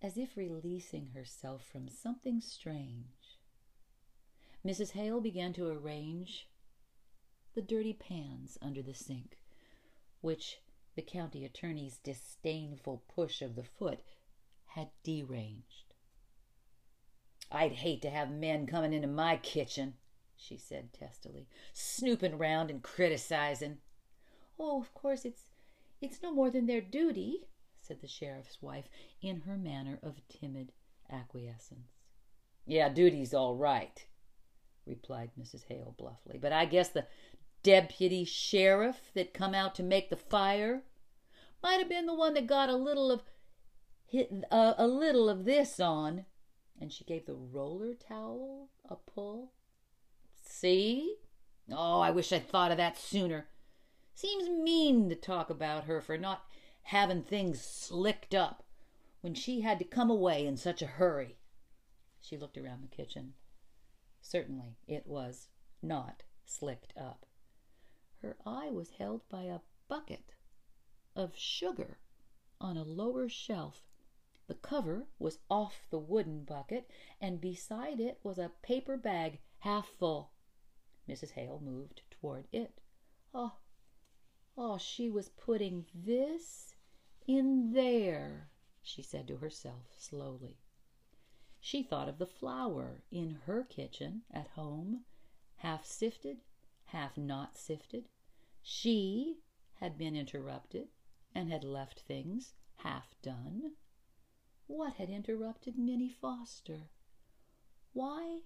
as 0.00 0.16
if 0.16 0.38
releasing 0.38 1.08
herself 1.08 1.66
from 1.70 1.90
something 1.90 2.40
strange, 2.40 3.36
Mrs. 4.64 4.92
Hale 4.92 5.20
began 5.20 5.52
to 5.52 5.68
arrange 5.68 6.48
the 7.54 7.62
dirty 7.62 7.92
pans 7.92 8.58
under 8.60 8.82
the 8.82 8.94
sink, 8.94 9.38
which 10.20 10.58
the 10.96 11.02
county 11.02 11.44
attorney's 11.44 11.98
disdainful 11.98 13.02
push 13.14 13.42
of 13.42 13.54
the 13.54 13.64
foot 13.64 14.00
had 14.66 14.88
deranged. 15.02 15.94
I'd 17.50 17.72
hate 17.72 18.02
to 18.02 18.10
have 18.10 18.30
men 18.30 18.66
coming 18.66 18.92
into 18.92 19.06
my 19.06 19.36
kitchen, 19.36 19.94
she 20.36 20.56
said 20.56 20.92
testily, 20.92 21.46
snooping 21.72 22.38
round 22.38 22.70
and 22.70 22.82
criticizing. 22.82 23.78
Oh, 24.58 24.80
of 24.80 24.92
course 24.94 25.24
it's 25.24 25.46
it's 26.00 26.22
no 26.22 26.32
more 26.32 26.50
than 26.50 26.66
their 26.66 26.80
duty, 26.80 27.46
said 27.80 28.00
the 28.00 28.08
sheriff's 28.08 28.60
wife 28.60 28.88
in 29.22 29.42
her 29.42 29.56
manner 29.56 29.98
of 30.02 30.20
timid 30.28 30.72
acquiescence. 31.10 31.92
Yeah, 32.66 32.88
duty's 32.88 33.32
all 33.32 33.54
right, 33.54 34.04
replied 34.86 35.30
Mrs. 35.38 35.64
Hale 35.68 35.94
bluffly, 35.98 36.40
but 36.40 36.52
I 36.52 36.64
guess 36.64 36.88
the 36.88 37.06
deputy 37.64 38.24
sheriff 38.24 39.10
that 39.14 39.34
come 39.34 39.54
out 39.54 39.74
to 39.74 39.82
make 39.82 40.10
the 40.10 40.16
fire 40.16 40.84
might 41.62 41.78
have 41.78 41.88
been 41.88 42.06
the 42.06 42.14
one 42.14 42.34
that 42.34 42.46
got 42.46 42.68
a 42.68 42.76
little 42.76 43.10
of 43.10 43.22
uh, 44.52 44.74
a 44.78 44.86
little 44.86 45.28
of 45.28 45.44
this 45.44 45.80
on 45.80 46.26
and 46.80 46.92
she 46.92 47.04
gave 47.04 47.26
the 47.26 47.34
roller 47.34 47.94
towel 47.94 48.68
a 48.88 48.94
pull. 48.94 49.52
See? 50.42 51.16
Oh, 51.72 52.00
I 52.00 52.10
wish 52.10 52.32
I'd 52.32 52.46
thought 52.46 52.70
of 52.70 52.76
that 52.76 52.98
sooner. 52.98 53.46
Seems 54.14 54.48
mean 54.48 55.08
to 55.08 55.16
talk 55.16 55.50
about 55.50 55.84
her 55.84 56.00
for 56.00 56.18
not 56.18 56.44
having 56.82 57.22
things 57.22 57.60
slicked 57.60 58.34
up 58.34 58.64
when 59.22 59.34
she 59.34 59.62
had 59.62 59.78
to 59.78 59.84
come 59.84 60.10
away 60.10 60.46
in 60.46 60.56
such 60.56 60.82
a 60.82 60.86
hurry. 60.86 61.38
She 62.20 62.36
looked 62.36 62.58
around 62.58 62.82
the 62.82 62.94
kitchen. 62.94 63.32
Certainly 64.20 64.76
it 64.86 65.06
was 65.06 65.48
not 65.82 66.24
slicked 66.44 66.92
up. 66.96 67.26
Her 68.24 68.38
eye 68.46 68.70
was 68.70 68.88
held 68.88 69.28
by 69.28 69.42
a 69.42 69.60
bucket 69.86 70.32
of 71.14 71.36
sugar 71.36 71.98
on 72.58 72.78
a 72.78 72.82
lower 72.82 73.28
shelf 73.28 73.86
The 74.46 74.54
cover 74.54 75.08
was 75.18 75.40
off 75.50 75.86
the 75.90 75.98
wooden 75.98 76.44
bucket, 76.44 76.90
and 77.20 77.38
beside 77.38 78.00
it 78.00 78.18
was 78.22 78.38
a 78.38 78.52
paper 78.62 78.96
bag 78.96 79.40
half 79.58 79.86
full. 79.86 80.32
Mrs. 81.06 81.32
Hale 81.32 81.60
moved 81.60 82.00
toward 82.10 82.48
it. 82.50 82.80
Oh, 83.34 83.58
oh, 84.56 84.78
she 84.78 85.10
was 85.10 85.28
putting 85.28 85.84
this 85.94 86.76
in 87.26 87.74
there, 87.74 88.48
she 88.82 89.02
said 89.02 89.28
to 89.28 89.36
herself 89.36 89.92
slowly. 89.98 90.56
She 91.60 91.82
thought 91.82 92.08
of 92.08 92.16
the 92.16 92.26
flour 92.26 93.02
in 93.10 93.32
her 93.44 93.64
kitchen 93.64 94.24
at 94.30 94.48
home, 94.48 95.04
half 95.56 95.84
sifted, 95.84 96.42
half 96.86 97.18
not 97.18 97.58
sifted. 97.58 98.08
She 98.66 99.42
had 99.74 99.98
been 99.98 100.16
interrupted 100.16 100.88
and 101.34 101.50
had 101.50 101.64
left 101.64 102.00
things 102.00 102.54
half 102.76 103.14
done. 103.20 103.76
What 104.66 104.94
had 104.94 105.10
interrupted 105.10 105.76
Minnie 105.76 106.08
Foster? 106.08 106.88
Why 107.92 108.40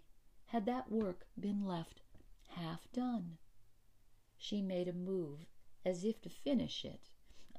had 0.46 0.66
that 0.66 0.90
work 0.90 1.28
been 1.38 1.64
left 1.64 2.02
half 2.48 2.90
done? 2.90 3.38
She 4.36 4.60
made 4.60 4.88
a 4.88 4.92
move 4.92 5.46
as 5.84 6.02
if 6.02 6.20
to 6.22 6.28
finish 6.28 6.84
it. 6.84 7.10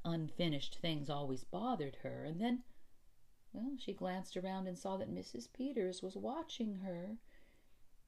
Unfinished 0.04 0.76
things 0.80 1.10
always 1.10 1.46
bothered 1.46 1.96
her, 2.04 2.26
and 2.26 2.42
then, 2.42 2.66
well, 3.54 3.78
she 3.78 3.94
glanced 3.94 4.36
around 4.36 4.68
and 4.68 4.78
saw 4.78 4.98
that 4.98 5.10
Mrs. 5.10 5.50
Peters 5.54 6.04
was 6.04 6.18
watching 6.18 6.76
her, 6.80 7.20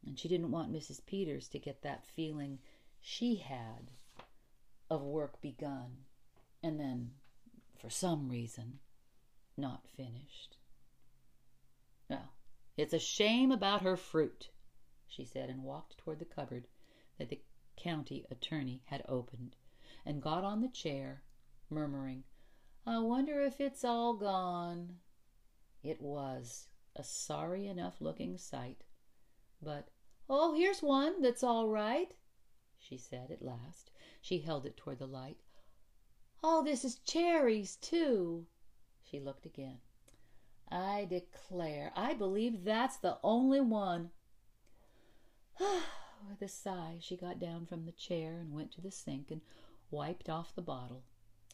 and 0.05 0.19
she 0.19 0.27
didn't 0.27 0.51
want 0.51 0.73
Mrs. 0.73 1.05
Peters 1.05 1.47
to 1.47 1.57
get 1.57 1.83
that 1.83 2.05
feeling 2.05 2.59
she 2.99 3.37
had 3.37 3.93
of 4.91 5.01
work 5.01 5.41
begun 5.41 5.95
and 6.61 6.79
then, 6.79 7.11
for 7.79 7.89
some 7.89 8.29
reason, 8.29 8.79
not 9.57 9.87
finished. 9.95 10.57
Well, 12.09 12.33
it's 12.77 12.93
a 12.93 12.99
shame 12.99 13.51
about 13.51 13.81
her 13.81 13.95
fruit, 13.95 14.49
she 15.07 15.23
said, 15.23 15.49
and 15.49 15.63
walked 15.63 15.97
toward 15.97 16.19
the 16.19 16.25
cupboard 16.25 16.67
that 17.17 17.29
the 17.29 17.39
county 17.77 18.25
attorney 18.29 18.81
had 18.85 19.01
opened, 19.07 19.55
and 20.05 20.21
got 20.21 20.43
on 20.43 20.61
the 20.61 20.67
chair, 20.67 21.23
murmuring, 21.69 22.23
I 22.85 22.99
wonder 22.99 23.41
if 23.41 23.61
it's 23.61 23.85
all 23.85 24.13
gone. 24.13 24.97
It 25.83 26.01
was 26.01 26.67
a 26.95 27.03
sorry 27.03 27.65
enough 27.65 28.01
looking 28.01 28.37
sight, 28.37 28.83
but, 29.61 29.87
oh, 30.29 30.53
here's 30.53 30.81
one 30.83 31.21
that's 31.21 31.43
all 31.43 31.69
right, 31.69 32.13
she 32.77 32.97
said 32.97 33.31
at 33.31 33.41
last. 33.41 33.90
She 34.21 34.39
held 34.39 34.65
it 34.65 34.77
toward 34.77 34.99
the 34.99 35.07
light. 35.07 35.41
Oh, 36.43 36.63
this 36.63 36.85
is 36.85 36.99
cherries, 36.99 37.75
too. 37.75 38.45
She 39.03 39.19
looked 39.19 39.45
again. 39.45 39.79
I 40.69 41.05
declare, 41.09 41.91
I 41.95 42.13
believe 42.13 42.63
that's 42.63 42.97
the 42.97 43.17
only 43.23 43.59
one. 43.59 44.11
With 45.59 46.41
a 46.41 46.47
sigh, 46.47 46.97
she 47.01 47.17
got 47.17 47.39
down 47.39 47.65
from 47.65 47.85
the 47.85 47.91
chair 47.91 48.37
and 48.39 48.53
went 48.53 48.71
to 48.73 48.81
the 48.81 48.91
sink 48.91 49.31
and 49.31 49.41
wiped 49.89 50.29
off 50.29 50.55
the 50.55 50.61
bottle. 50.61 51.03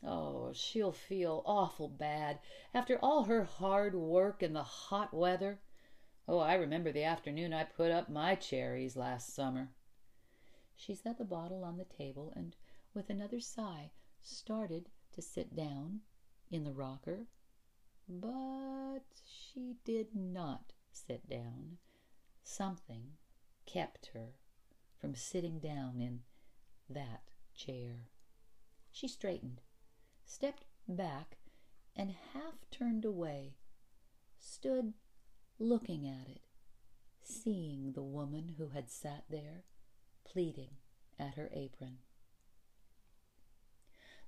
Oh, 0.03 0.53
she'll 0.53 0.91
feel 0.91 1.41
awful 1.45 1.87
bad 1.87 2.39
after 2.73 2.99
all 2.99 3.23
her 3.23 3.43
hard 3.45 3.95
work 3.95 4.43
in 4.43 4.53
the 4.53 4.63
hot 4.63 5.13
weather. 5.13 5.59
Oh, 6.27 6.39
I 6.39 6.53
remember 6.55 6.91
the 6.91 7.05
afternoon 7.05 7.53
I 7.53 7.63
put 7.63 7.91
up 7.91 8.09
my 8.09 8.35
cherries 8.35 8.95
last 8.95 9.33
summer. 9.33 9.69
She 10.77 10.93
set 10.93 11.17
the 11.17 11.25
bottle 11.25 11.63
on 11.63 11.77
the 11.77 11.85
table 11.85 12.31
and, 12.35 12.55
with 12.93 13.09
another 13.09 13.39
sigh, 13.39 13.91
started 14.21 14.89
to 15.13 15.21
sit 15.21 15.55
down 15.55 16.01
in 16.51 16.63
the 16.63 16.71
rocker. 16.71 17.25
But 18.07 19.03
she 19.25 19.75
did 19.83 20.15
not 20.15 20.73
sit 20.91 21.27
down. 21.27 21.79
Something 22.43 23.17
kept 23.65 24.11
her 24.13 24.35
from 24.95 25.15
sitting 25.15 25.59
down 25.59 25.99
in 25.99 26.21
that 26.89 27.31
chair. 27.53 28.09
She 28.91 29.07
straightened, 29.07 29.61
stepped 30.25 30.65
back, 30.87 31.37
and 31.95 32.11
half 32.33 32.69
turned 32.71 33.03
away, 33.03 33.55
stood 34.39 34.93
looking 35.59 36.07
at 36.07 36.29
it, 36.29 36.41
seeing 37.23 37.91
the 37.91 38.03
woman 38.03 38.55
who 38.57 38.69
had 38.69 38.89
sat 38.89 39.25
there, 39.29 39.65
pleating 40.31 40.71
at 41.19 41.35
her 41.35 41.49
apron. 41.53 41.99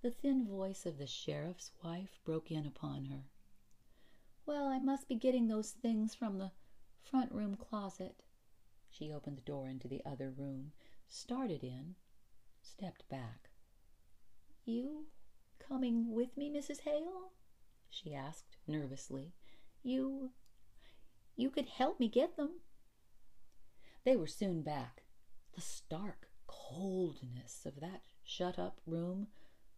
The 0.02 0.12
thin 0.12 0.48
voice 0.48 0.86
of 0.86 0.98
the 0.98 1.08
sheriff's 1.08 1.72
wife 1.84 2.20
broke 2.24 2.52
in 2.52 2.66
upon 2.66 3.06
her. 3.06 3.26
Well, 4.46 4.68
I 4.68 4.80
must 4.80 5.08
be 5.08 5.16
getting 5.16 5.48
those 5.48 5.72
things 5.72 6.16
from 6.16 6.38
the 6.38 6.52
front 7.04 7.32
room 7.32 7.56
closet. 7.56 8.24
She 8.90 9.12
opened 9.12 9.38
the 9.38 9.42
door 9.42 9.68
into 9.68 9.88
the 9.88 10.02
other 10.06 10.32
room, 10.32 10.72
started 11.08 11.64
in, 11.64 11.96
stepped 12.62 13.08
back. 13.10 13.50
You 14.66 15.08
coming 15.60 16.14
with 16.14 16.38
me, 16.38 16.50
Mrs. 16.50 16.82
Hale? 16.82 17.34
she 17.90 18.14
asked 18.14 18.58
nervously. 18.68 19.34
You 19.84 20.32
you 21.36 21.50
could 21.50 21.68
help 21.68 22.00
me 22.00 22.08
get 22.08 22.38
them. 22.38 22.62
They 24.04 24.16
were 24.16 24.28
soon 24.28 24.62
back. 24.62 25.04
The 25.56 25.62
stark 25.62 26.30
coldness 26.48 27.66
of 27.66 27.80
that 27.80 28.02
shut 28.24 28.60
up 28.60 28.80
room 28.86 29.28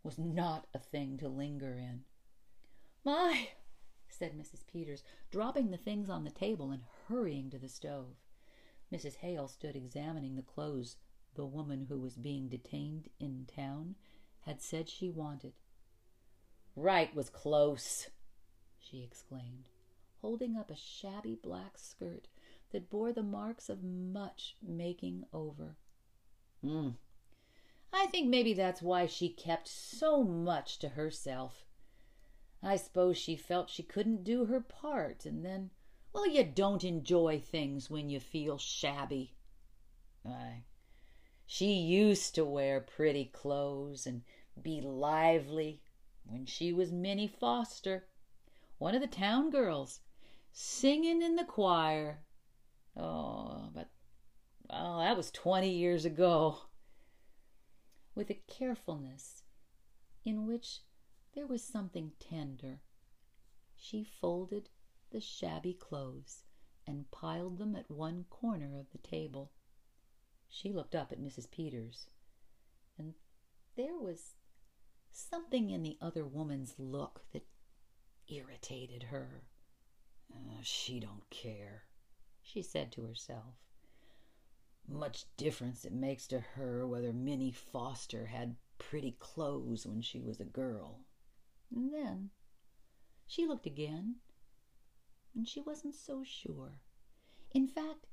was 0.04 0.18
not 0.18 0.68
a 0.74 0.80
thing 0.80 1.18
to 1.18 1.28
linger 1.30 1.76
in. 1.76 2.04
My, 3.04 3.50
said 4.08 4.38
Mrs. 4.38 4.66
Peters, 4.68 5.04
dropping 5.32 5.72
the 5.72 5.78
things 5.78 6.10
on 6.10 6.24
the 6.24 6.32
table 6.32 6.72
and 6.72 6.84
hurrying 7.08 7.50
to 7.50 7.60
the 7.60 7.70
stove. 7.70 8.16
Mrs. 8.92 9.16
Hale 9.18 9.48
stood 9.48 9.76
examining 9.76 10.36
the 10.36 10.42
clothes 10.42 10.98
the 11.36 11.46
woman 11.46 11.86
who 11.88 11.98
was 11.98 12.16
being 12.16 12.50
detained 12.50 13.10
in 13.20 13.46
town 13.46 13.96
had 14.42 14.62
said 14.62 14.90
she 14.90 15.10
wanted. 15.10 15.54
Wright 16.76 17.14
was 17.16 17.30
close, 17.30 18.10
she 18.80 19.04
exclaimed, 19.04 19.70
holding 20.22 20.58
up 20.58 20.70
a 20.70 20.76
shabby 20.76 21.36
black 21.36 21.78
skirt 21.78 22.28
that 22.72 22.90
bore 22.90 23.14
the 23.14 23.24
marks 23.24 23.70
of 23.70 23.84
much 23.84 24.56
making 24.62 25.26
over. 25.34 25.78
Hmm, 26.62 26.90
I 27.94 28.06
think 28.08 28.30
maybe 28.30 28.54
that's 28.54 28.82
why 28.82 29.06
she 29.06 29.30
kept 29.30 29.68
so 29.68 30.24
much 30.24 30.80
to 30.80 30.90
herself. 30.90 31.66
I 32.64 32.76
suppose 32.76 33.18
she 33.18 33.36
felt 33.36 33.70
she 33.70 33.84
couldn't 33.84 34.24
do 34.24 34.46
her 34.46 34.62
part, 34.62 35.26
and 35.26 35.44
then, 35.44 35.72
well, 36.14 36.28
you 36.28 36.44
don't 36.44 36.84
enjoy 36.84 37.40
things 37.40 37.90
when 37.90 38.10
you 38.10 38.20
feel 38.20 38.58
shabby. 38.58 39.34
Aye, 40.26 40.64
she 41.46 41.74
used 41.74 42.36
to 42.36 42.46
wear 42.46 42.80
pretty 42.80 43.26
clothes 43.26 44.06
and 44.06 44.22
be 44.62 44.80
lively 44.80 45.82
when 46.24 46.46
she 46.46 46.72
was 46.72 46.92
Minnie 46.92 47.28
Foster, 47.28 48.08
one 48.78 48.96
of 48.96 49.02
the 49.02 49.08
town 49.08 49.50
girls, 49.50 50.00
singing 50.52 51.22
in 51.22 51.36
the 51.36 51.44
choir. 51.44 52.24
Oh, 52.96 53.70
but, 53.74 53.90
well, 54.70 55.00
that 55.00 55.18
was 55.18 55.32
twenty 55.32 55.72
years 55.72 56.06
ago 56.06 56.60
with 58.16 58.30
a 58.30 58.42
carefulness 58.48 59.44
in 60.26 60.46
which 60.46 60.82
there 61.34 61.48
was 61.48 61.64
something 61.64 62.12
tender. 62.20 62.82
She 63.76 64.04
folded 64.04 64.70
the 65.12 65.22
shabby 65.22 65.74
clothes 65.74 66.44
and 66.86 67.10
piled 67.12 67.58
them 67.58 67.76
at 67.76 67.90
one 67.90 68.26
corner 68.30 68.78
of 68.78 68.92
the 68.92 68.98
table. 68.98 69.52
She 70.50 70.74
looked 70.74 70.96
up 70.96 71.12
at 71.12 71.22
Mrs. 71.22 71.50
Peters, 71.50 72.08
and 72.98 73.14
there 73.78 73.98
was 73.98 74.36
something 75.12 75.70
in 75.70 75.84
the 75.84 75.98
other 76.02 76.26
woman's 76.26 76.76
look 76.78 77.22
that 77.32 77.46
irritated 78.28 79.04
her. 79.04 79.44
Uh, 80.34 80.62
she 80.62 81.00
don't 81.00 81.30
care, 81.30 81.84
she 82.52 82.62
said 82.62 82.92
to 82.92 83.04
herself 83.04 83.56
much 84.88 85.26
difference 85.38 85.86
it 85.86 85.94
makes 85.94 86.28
to 86.28 86.40
her 86.40 86.86
whether 86.86 87.14
Minnie 87.14 87.52
Foster 87.52 88.26
had 88.26 88.56
pretty 88.78 89.16
clothes 89.20 89.86
when 89.86 90.02
she 90.02 90.20
was 90.20 90.40
a 90.40 90.46
girl. 90.46 91.00
And 91.74 91.94
then 91.94 92.32
she 93.26 93.46
looked 93.46 93.66
again, 93.66 94.16
and 95.34 95.48
she 95.48 95.62
wasn't 95.62 95.96
so 95.96 96.24
sure. 96.24 96.82
In 97.54 97.68
fact, 97.68 98.08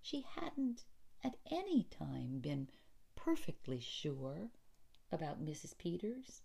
she 0.00 0.22
hadn't 0.22 0.84
at 1.22 1.36
any 1.50 1.84
time 1.84 2.38
been 2.38 2.70
perfectly 3.16 3.80
sure 3.80 4.50
about 5.12 5.44
Mrs. 5.44 5.76
Peters. 5.76 6.42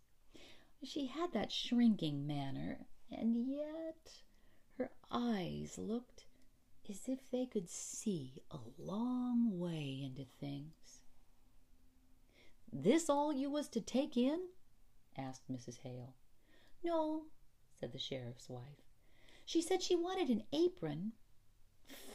She 0.84 1.06
had 1.06 1.32
that 1.32 1.52
shrinking 1.52 2.28
manner, 2.28 2.88
and 3.10 3.48
yet 3.48 4.24
her 4.78 4.92
eyes 5.10 5.78
looked 5.78 6.26
as 6.90 7.08
if 7.08 7.30
they 7.32 7.46
could 7.46 7.70
see 7.70 8.42
a 8.52 8.60
long 8.78 9.60
way 9.60 10.02
into 10.04 10.26
things. 10.26 11.02
This 12.72 13.10
all 13.10 13.32
you 13.32 13.50
was 13.50 13.68
to 13.70 13.82
take 13.82 14.18
in? 14.18 14.40
asked 15.18 15.52
Mrs. 15.52 15.80
Hale. 15.80 16.16
No, 16.84 17.26
said 17.80 17.92
the 17.92 18.00
sheriff's 18.00 18.50
wife. 18.50 18.90
She 19.46 19.62
said 19.62 19.82
she 19.82 19.96
wanted 19.96 20.30
an 20.30 20.44
apron. 20.52 21.14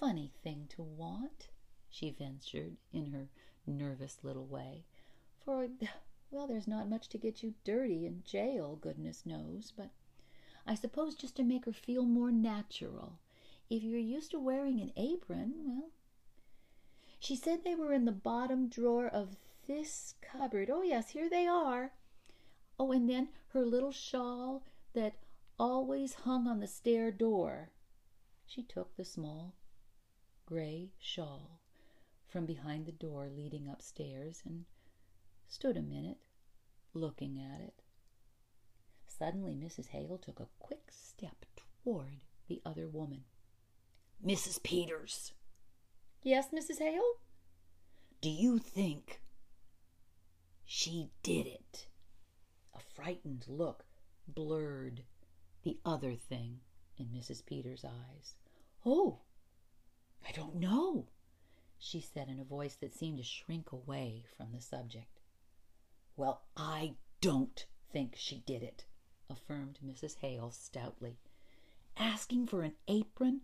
Funny 0.01 0.33
thing 0.43 0.66
to 0.71 0.83
want, 0.83 1.49
she 1.89 2.11
ventured 2.11 2.77
in 2.93 3.07
her 3.12 3.29
nervous 3.66 4.19
little 4.23 4.47
way. 4.47 4.85
For, 5.45 5.69
well, 6.31 6.47
there's 6.47 6.69
not 6.69 6.89
much 6.89 7.09
to 7.11 7.19
get 7.19 7.43
you 7.43 7.55
dirty 7.64 8.07
in 8.07 8.23
jail, 8.25 8.77
goodness 8.77 9.25
knows, 9.25 9.73
but 9.77 9.91
I 10.66 10.75
suppose 10.75 11.14
just 11.14 11.37
to 11.37 11.43
make 11.43 11.64
her 11.66 11.73
feel 11.73 12.05
more 12.05 12.33
natural. 12.33 13.19
If 13.71 13.83
you're 13.83 13.99
used 13.99 14.31
to 14.31 14.41
wearing 14.41 14.81
an 14.81 14.93
apron, 14.97 15.55
well. 15.64 15.91
She 17.19 17.37
said 17.37 17.64
they 17.64 17.75
were 17.75 17.93
in 17.93 18.05
the 18.05 18.12
bottom 18.12 18.69
drawer 18.69 19.09
of 19.09 19.37
this 19.66 20.14
cupboard. 20.23 20.71
Oh, 20.71 20.83
yes, 20.83 21.11
here 21.11 21.29
they 21.29 21.47
are. 21.47 21.93
Oh, 22.79 22.93
and 22.93 23.11
then 23.11 23.29
her 23.49 23.64
little 23.64 23.93
shawl 23.93 24.62
that 24.95 25.16
always 25.59 26.14
hung 26.14 26.47
on 26.47 26.61
the 26.61 26.66
stair 26.66 27.11
door. 27.11 27.71
She 28.47 28.62
took 28.62 28.97
the 28.97 29.05
small 29.05 29.55
gray 30.47 30.93
shawl 30.99 31.61
from 32.27 32.47
behind 32.47 32.87
the 32.87 32.93
door 32.93 33.29
leading 33.29 33.69
upstairs 33.69 34.43
and 34.47 34.64
stood 35.47 35.77
a 35.77 35.83
minute 35.83 36.19
looking 36.95 37.39
at 37.39 37.61
it. 37.61 37.83
Suddenly, 39.07 39.55
Mrs. 39.57 39.89
Hale 39.89 40.16
took 40.16 40.41
a 40.41 40.49
quick 40.59 40.91
step 40.91 41.45
toward 41.85 42.21
the 42.47 42.62
other 42.64 42.89
woman. 42.89 43.25
Mrs. 44.25 44.62
Peters. 44.62 45.33
Yes, 46.23 46.49
Mrs. 46.53 46.79
Hale? 46.81 47.14
Do 48.21 48.29
you 48.29 48.59
think 48.59 49.23
she 50.64 51.11
did 51.23 51.47
it? 51.47 51.87
A 52.75 52.81
frightened 52.81 53.45
look 53.47 53.85
blurred 54.27 55.05
the 55.62 55.79
other 55.85 56.14
thing 56.14 56.61
in 56.97 57.07
Mrs. 57.07 57.45
Peters' 57.47 57.85
eyes. 57.85 58.35
Oh, 58.85 59.21
I 60.27 60.33
don't 60.33 60.57
know, 60.57 61.07
she 61.79 62.01
said 62.01 62.29
in 62.29 62.41
a 62.41 62.45
voice 62.45 62.75
that 62.77 62.95
seemed 62.95 63.19
to 63.19 63.25
shrink 63.25 63.73
away 63.73 64.25
from 64.37 64.53
the 64.53 64.61
subject. 64.61 65.21
Well, 66.16 66.43
I 66.57 66.97
don't 67.21 67.64
think 67.93 68.14
she 68.16 68.43
did 68.45 68.62
it, 68.62 68.85
affirmed 69.31 69.79
Mrs. 69.85 70.16
Hale 70.16 70.51
stoutly. 70.51 71.19
Asking 71.97 72.47
for 72.47 72.62
an 72.62 72.75
apron 72.89 73.43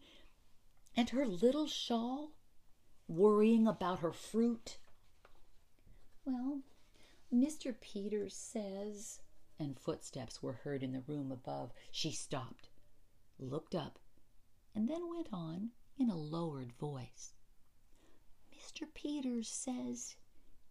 and 0.96 1.10
her 1.10 1.26
little 1.26 1.66
shawl? 1.66 2.32
Worrying 3.08 3.66
about 3.66 4.00
her 4.00 4.12
fruit? 4.12 4.78
Well, 6.24 6.60
Mr. 7.32 7.74
Peters 7.78 8.34
says, 8.34 9.20
and 9.58 9.78
footsteps 9.78 10.42
were 10.42 10.60
heard 10.64 10.82
in 10.82 10.92
the 10.92 11.02
room 11.06 11.30
above. 11.30 11.72
She 11.90 12.12
stopped, 12.12 12.68
looked 13.38 13.74
up, 13.74 13.98
and 14.74 14.88
then 14.88 15.10
went 15.10 15.28
on 15.32 15.70
in 15.98 16.10
a 16.10 16.16
lowered 16.16 16.72
voice. 16.72 17.34
Mr. 18.56 18.86
Peters 18.94 19.48
says 19.48 20.16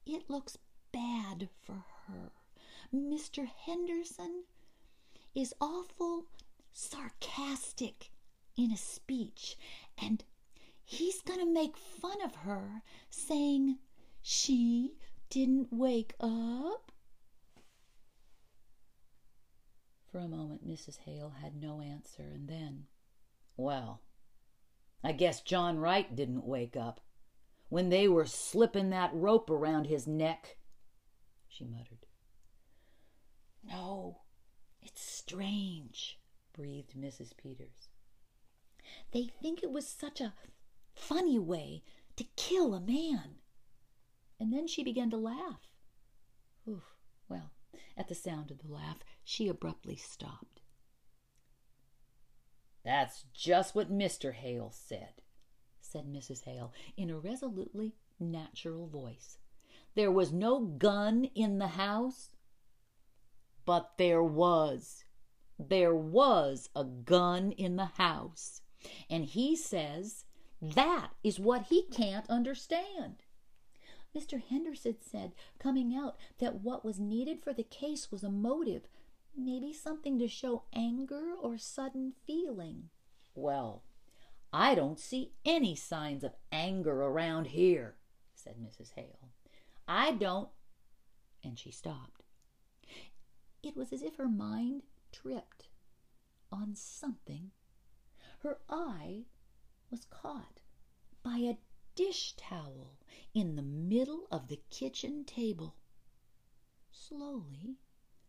it 0.06 0.30
looks 0.30 0.58
bad 0.92 1.50
for 1.62 1.86
her. 2.08 2.32
Mr. 2.94 3.48
Henderson 3.48 4.44
is 5.36 5.54
awful 5.62 6.26
sarcastic 6.72 8.12
in 8.56 8.72
a 8.72 8.78
speech, 8.78 9.58
and 9.98 10.24
he's 10.84 11.22
going 11.22 11.40
to 11.40 11.52
make 11.52 11.78
fun 11.78 12.22
of 12.24 12.36
her, 12.36 12.82
saying 13.10 13.78
she 14.22 14.96
didn't 15.30 15.72
wake 15.72 16.14
up. 16.20 16.92
For 20.12 20.20
a 20.20 20.28
moment, 20.28 20.68
Mrs. 20.68 21.00
Hale 21.06 21.34
had 21.42 21.56
no 21.56 21.82
answer, 21.82 22.24
and 22.24 22.48
then, 22.48 22.86
Well, 23.58 24.02
I 25.04 25.12
guess 25.12 25.42
John 25.42 25.80
Wright 25.80 26.16
didn't 26.16 26.46
wake 26.46 26.78
up 26.78 27.02
when 27.74 27.90
they 27.90 28.08
were 28.08 28.28
slipping 28.28 28.92
that 28.92 29.10
rope 29.16 29.50
around 29.50 29.88
his 29.88 30.06
neck, 30.06 30.58
she 31.48 31.66
muttered. 31.66 32.06
No, 33.64 34.22
it's 34.84 35.02
strange, 35.02 36.20
breathed 36.56 36.94
Mrs. 36.96 37.36
Peters. 37.36 37.90
They 39.12 39.32
think 39.42 39.62
it 39.62 39.72
was 39.72 39.88
such 39.88 40.22
a 40.22 40.34
funny 40.94 41.40
way 41.40 41.84
to 42.16 42.26
kill 42.36 42.74
a 42.74 42.82
man. 42.82 43.36
And 44.40 44.52
then 44.52 44.68
she 44.68 44.84
began 44.84 45.10
to 45.12 45.18
laugh. 45.18 45.70
Oof, 46.68 46.96
well, 47.30 47.52
at 47.98 48.08
the 48.08 48.16
sound 48.16 48.52
of 48.52 48.60
the 48.60 48.72
laugh, 48.72 49.00
she 49.24 49.48
abruptly 49.48 49.96
stopped. 49.96 50.62
That's 52.84 53.24
just 53.34 53.76
what 53.76 53.92
Mr. 53.92 54.34
Hale 54.34 54.72
said, 54.74 55.22
said 55.80 56.06
Mrs. 56.06 56.44
Hale 56.44 56.74
in 56.98 57.10
a 57.10 57.18
resolutely 57.18 57.96
natural 58.20 58.88
voice. 58.88 59.38
There 59.96 60.12
was 60.12 60.34
no 60.34 60.60
gun 60.60 61.26
in 61.36 61.60
the 61.60 61.68
house. 61.68 62.30
But 63.66 63.94
there 63.98 64.24
was. 64.24 65.06
There 65.58 65.96
was 65.96 66.70
a 66.76 66.84
gun 66.84 67.52
in 67.52 67.78
the 67.78 67.86
house. 67.86 68.62
And 69.10 69.26
he 69.26 69.56
says 69.56 70.26
that 70.62 71.10
is 71.24 71.40
what 71.40 71.64
he 71.64 71.84
can't 71.92 72.30
understand. 72.30 73.24
Mr. 74.16 74.42
Henderson 74.42 74.98
said, 75.02 75.34
coming 75.60 75.96
out, 75.96 76.16
that 76.40 76.62
what 76.62 76.86
was 76.86 77.00
needed 77.00 77.42
for 77.42 77.52
the 77.54 77.64
case 77.64 78.12
was 78.12 78.24
a 78.24 78.30
motive, 78.30 78.84
maybe 79.36 79.74
something 79.74 80.20
to 80.20 80.28
show 80.28 80.64
anger 80.74 81.34
or 81.42 81.58
sudden 81.58 82.14
feeling. 82.26 82.90
Well, 83.34 83.84
I 84.52 84.76
don't 84.76 85.00
see 85.00 85.32
any 85.44 85.76
signs 85.76 86.24
of 86.24 86.36
anger 86.52 87.02
around 87.02 87.48
here, 87.48 87.96
said 88.36 88.56
Mrs. 88.62 88.92
Hale. 88.96 89.30
I 89.88 90.12
don't. 90.12 90.50
And 91.44 91.58
she 91.58 91.72
stopped. 91.72 92.24
It 93.64 93.76
was 93.76 93.92
as 93.92 94.04
if 94.04 94.18
her 94.18 94.28
mind 94.28 94.84
tripped 95.12 95.70
on 96.52 96.76
something. 96.76 97.52
Her 98.44 98.60
eye 98.68 99.24
was 99.90 100.04
caught 100.04 100.60
by 101.24 101.38
a 101.38 101.58
dish 101.96 102.36
towel 102.36 102.98
in 103.34 103.56
the 103.56 103.62
middle 103.62 104.28
of 104.30 104.50
the 104.50 104.60
kitchen 104.70 105.24
table. 105.24 105.78
Slowly, 106.92 107.78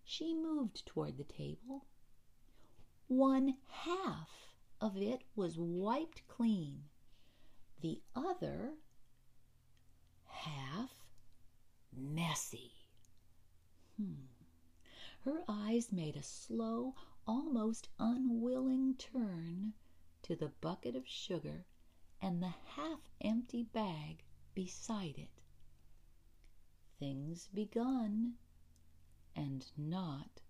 she 0.05 0.33
moved 0.33 0.87
toward 0.87 1.17
the 1.17 1.25
table. 1.25 1.87
One 3.09 3.57
half 3.67 4.55
of 4.81 4.97
it 4.97 5.23
was 5.35 5.59
wiped 5.59 6.29
clean, 6.29 6.85
the 7.81 8.01
other 8.15 8.75
half 10.27 10.95
messy. 11.93 12.71
Hmm. 13.97 14.27
Her 15.23 15.43
eyes 15.49 15.91
made 15.91 16.15
a 16.15 16.23
slow, 16.23 16.95
almost 17.27 17.89
unwilling 17.99 18.95
turn 18.95 19.75
to 20.25 20.35
the 20.35 20.51
bucket 20.61 20.97
of 20.97 21.07
sugar 21.07 21.67
and 22.21 22.43
the 22.43 22.55
half 22.77 23.01
empty 23.21 23.63
bag 23.63 24.25
beside 24.55 25.19
it. 25.19 25.43
Things 26.99 27.49
begun 27.53 28.35
and 29.37 29.67
not 29.77 30.41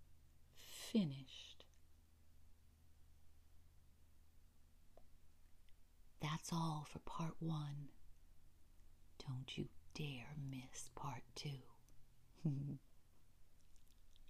finished. 0.57 1.64
That's 6.20 6.53
all 6.53 6.87
for 6.89 7.01
part 7.01 7.35
one. 7.41 7.89
Don't 9.27 9.59
you 9.59 9.66
dare 9.95 10.37
miss 10.51 10.91
part 10.95 11.22
two. 11.35 11.62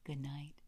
Good 0.05 0.21
night. 0.23 0.64